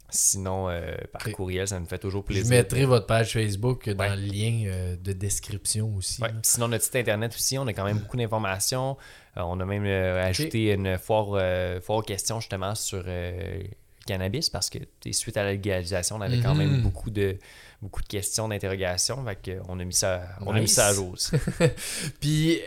[0.09, 2.49] Sinon, euh, par courriel, ça nous fait toujours Je plaisir.
[2.55, 4.15] mettrai votre page Facebook dans Ouais.
[4.15, 6.21] le lien euh, de description aussi.
[6.21, 6.29] Ouais.
[6.43, 8.97] Sinon, notre site internet aussi, on a quand même beaucoup d'informations.
[9.35, 11.41] On a même ajouté une foire,
[11.81, 13.63] foire aux questions justement sur le
[14.05, 14.77] cannabis parce que
[15.11, 16.81] suite à la légalisation, on avait quand même Mhm.
[16.83, 17.37] beaucoup de,
[17.85, 19.23] beaucoup de questions d'interrogation.
[19.41, 21.11] Que on a mis ça, on a mis ça à jour.
[21.13, 21.31] aussi.
[22.19, 22.59] Puis,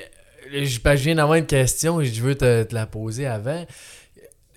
[0.52, 3.66] euh, je je viens d'avoir une question et je veux te, te la poser avant.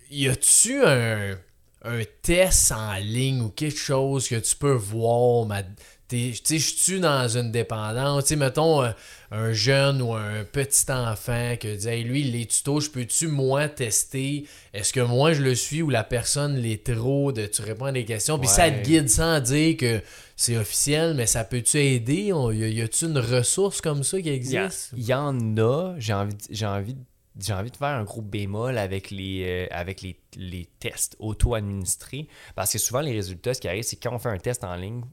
[0.10, 1.38] Y a-tu un,
[1.84, 5.46] un test en ligne ou quelque chose que tu peux voir?
[5.46, 5.64] ma-
[6.12, 8.24] Tu sais, je suis dans une dépendance?
[8.26, 8.92] Tu sais, mettons euh,
[9.32, 13.70] un jeune ou un petit enfant que dit hey, lui, les tutos, je peux-tu, moi,
[13.70, 14.46] tester?
[14.74, 17.32] Est-ce que moi, je le suis ou la personne l'est trop?
[17.32, 18.38] De, tu réponds à des questions?
[18.40, 20.02] Puis ça te guide sans dire que
[20.36, 22.34] c'est officiel, mais ça peut-tu aider?
[22.34, 24.92] On- Y a-tu une ressource comme ça qui existe?
[24.98, 25.96] il y en a.
[25.98, 27.00] J'ai envie, de- j'ai envie, de-
[27.40, 32.28] j'ai envie de faire un gros bémol avec les, euh, avec les, les tests auto-administrés.
[32.56, 34.76] Parce que souvent, les résultats, ce qui arrive, c'est quand on fait un test en
[34.76, 35.04] ligne,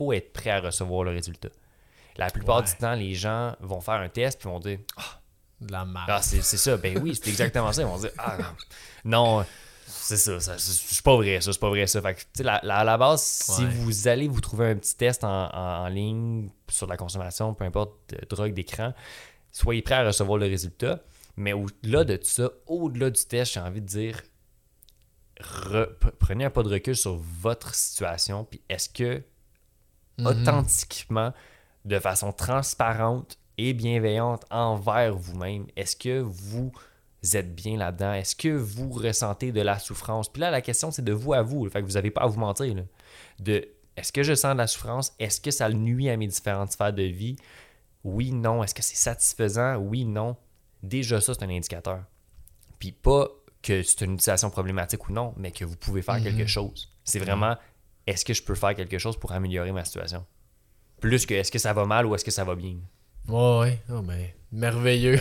[0.00, 1.50] faut être prêt à recevoir le résultat.
[2.16, 2.64] La plupart Ouais.
[2.64, 5.20] du temps, les gens vont faire un test puis vont dire Ah,
[5.60, 6.06] De la merde.
[6.08, 6.76] ah, c'est ça.
[6.78, 7.82] Ben oui, c'est exactement ça.
[7.82, 8.38] Ils vont dire Ah,
[9.04, 9.46] non, non,
[9.86, 10.40] c'est ça.
[10.40, 11.52] ça c'est pas vrai, ça.
[11.52, 12.00] C'est pas vrai, ça.
[12.00, 13.68] Fait que, la- la- à la base, si Ouais.
[13.68, 17.64] vous allez vous trouver un petit test en, en- en ligne sur la consommation, peu
[17.64, 18.94] importe, de drogue, d'écran,
[19.52, 21.00] soyez prêts à recevoir le résultat.
[21.36, 24.20] Mais au-delà de ça, au-delà du test, j'ai envie de dire
[25.40, 25.88] re-
[26.18, 28.44] prenez un pas de recul sur votre situation.
[28.44, 29.22] Puis est-ce que
[30.20, 30.26] Mhm.
[30.26, 31.32] authentiquement,
[31.84, 36.72] de façon transparente et bienveillante envers vous-même, est-ce que vous
[37.34, 38.12] êtes bien là-dedans?
[38.14, 40.28] Est-ce que vous ressentez de la souffrance?
[40.30, 41.68] Puis là, la question, c'est de vous à vous.
[41.68, 42.74] Fait que vous n'avez pas à vous mentir.
[42.74, 42.82] là.
[43.38, 45.12] De est-ce que je sens de la souffrance?
[45.18, 47.36] Est-ce que ça nuit à mes différentes sphères de vie?
[48.04, 48.62] Oui, non.
[48.64, 49.76] Est-ce que c'est satisfaisant?
[49.76, 50.36] Oui, non.
[50.82, 52.04] Déjà, ça, c'est un indicateur.
[52.78, 53.28] Puis pas
[53.62, 56.90] que c'est une utilisation problématique ou non, mais que vous pouvez faire quelque chose.
[57.04, 57.56] C'est vraiment
[58.10, 60.24] est-ce que je peux faire quelque chose pour améliorer ma situation?
[61.00, 62.76] Plus que est-ce que ça va mal ou est-ce que ça va bien?
[63.28, 63.78] Ouais, ouais.
[63.90, 65.20] Oh, mais merveilleux.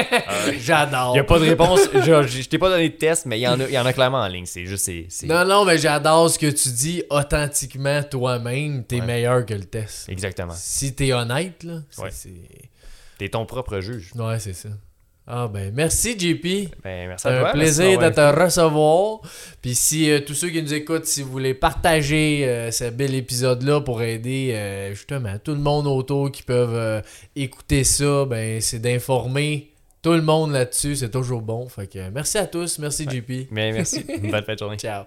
[0.60, 1.10] J'adore.
[1.10, 1.80] Il n'y a pas de réponse.
[1.92, 3.92] je je t'ai pas donné de test, mais il y, en a, y en a
[3.92, 4.46] clairement en ligne.
[4.46, 4.88] C'est juste.
[5.24, 7.02] Non, non, mais j'adore ce que tu dis.
[7.10, 9.06] Authentiquement, toi-même, t'es Ouais.
[9.06, 10.08] meilleur que le test.
[10.08, 10.54] Exactement.
[10.56, 11.80] Si t'es honnête, là.
[11.90, 12.10] c'est- Ouais.
[12.10, 12.68] c'est-
[13.18, 14.10] T'es ton propre juge.
[14.16, 14.70] Ouais, c'est ça.
[15.26, 16.72] Ah ben, merci JP.
[16.82, 17.48] Ben, merci à toi.
[17.48, 19.20] un plaisir de te recevoir.
[19.60, 23.14] Puis si euh, tous ceux qui nous écoutent, si vous voulez partager euh, ce bel
[23.14, 27.02] épisode-là pour aider euh, justement tout le monde autour qui peuvent
[27.36, 29.70] écouter ça, ben c'est d'informer
[30.02, 31.68] tout le monde là-dessus, c'est toujours bon.
[31.68, 33.48] Fait que merci à tous, merci JP.
[33.52, 34.04] Mais merci.
[34.22, 34.76] Bonne fin de journée.
[34.76, 35.04] Ciao.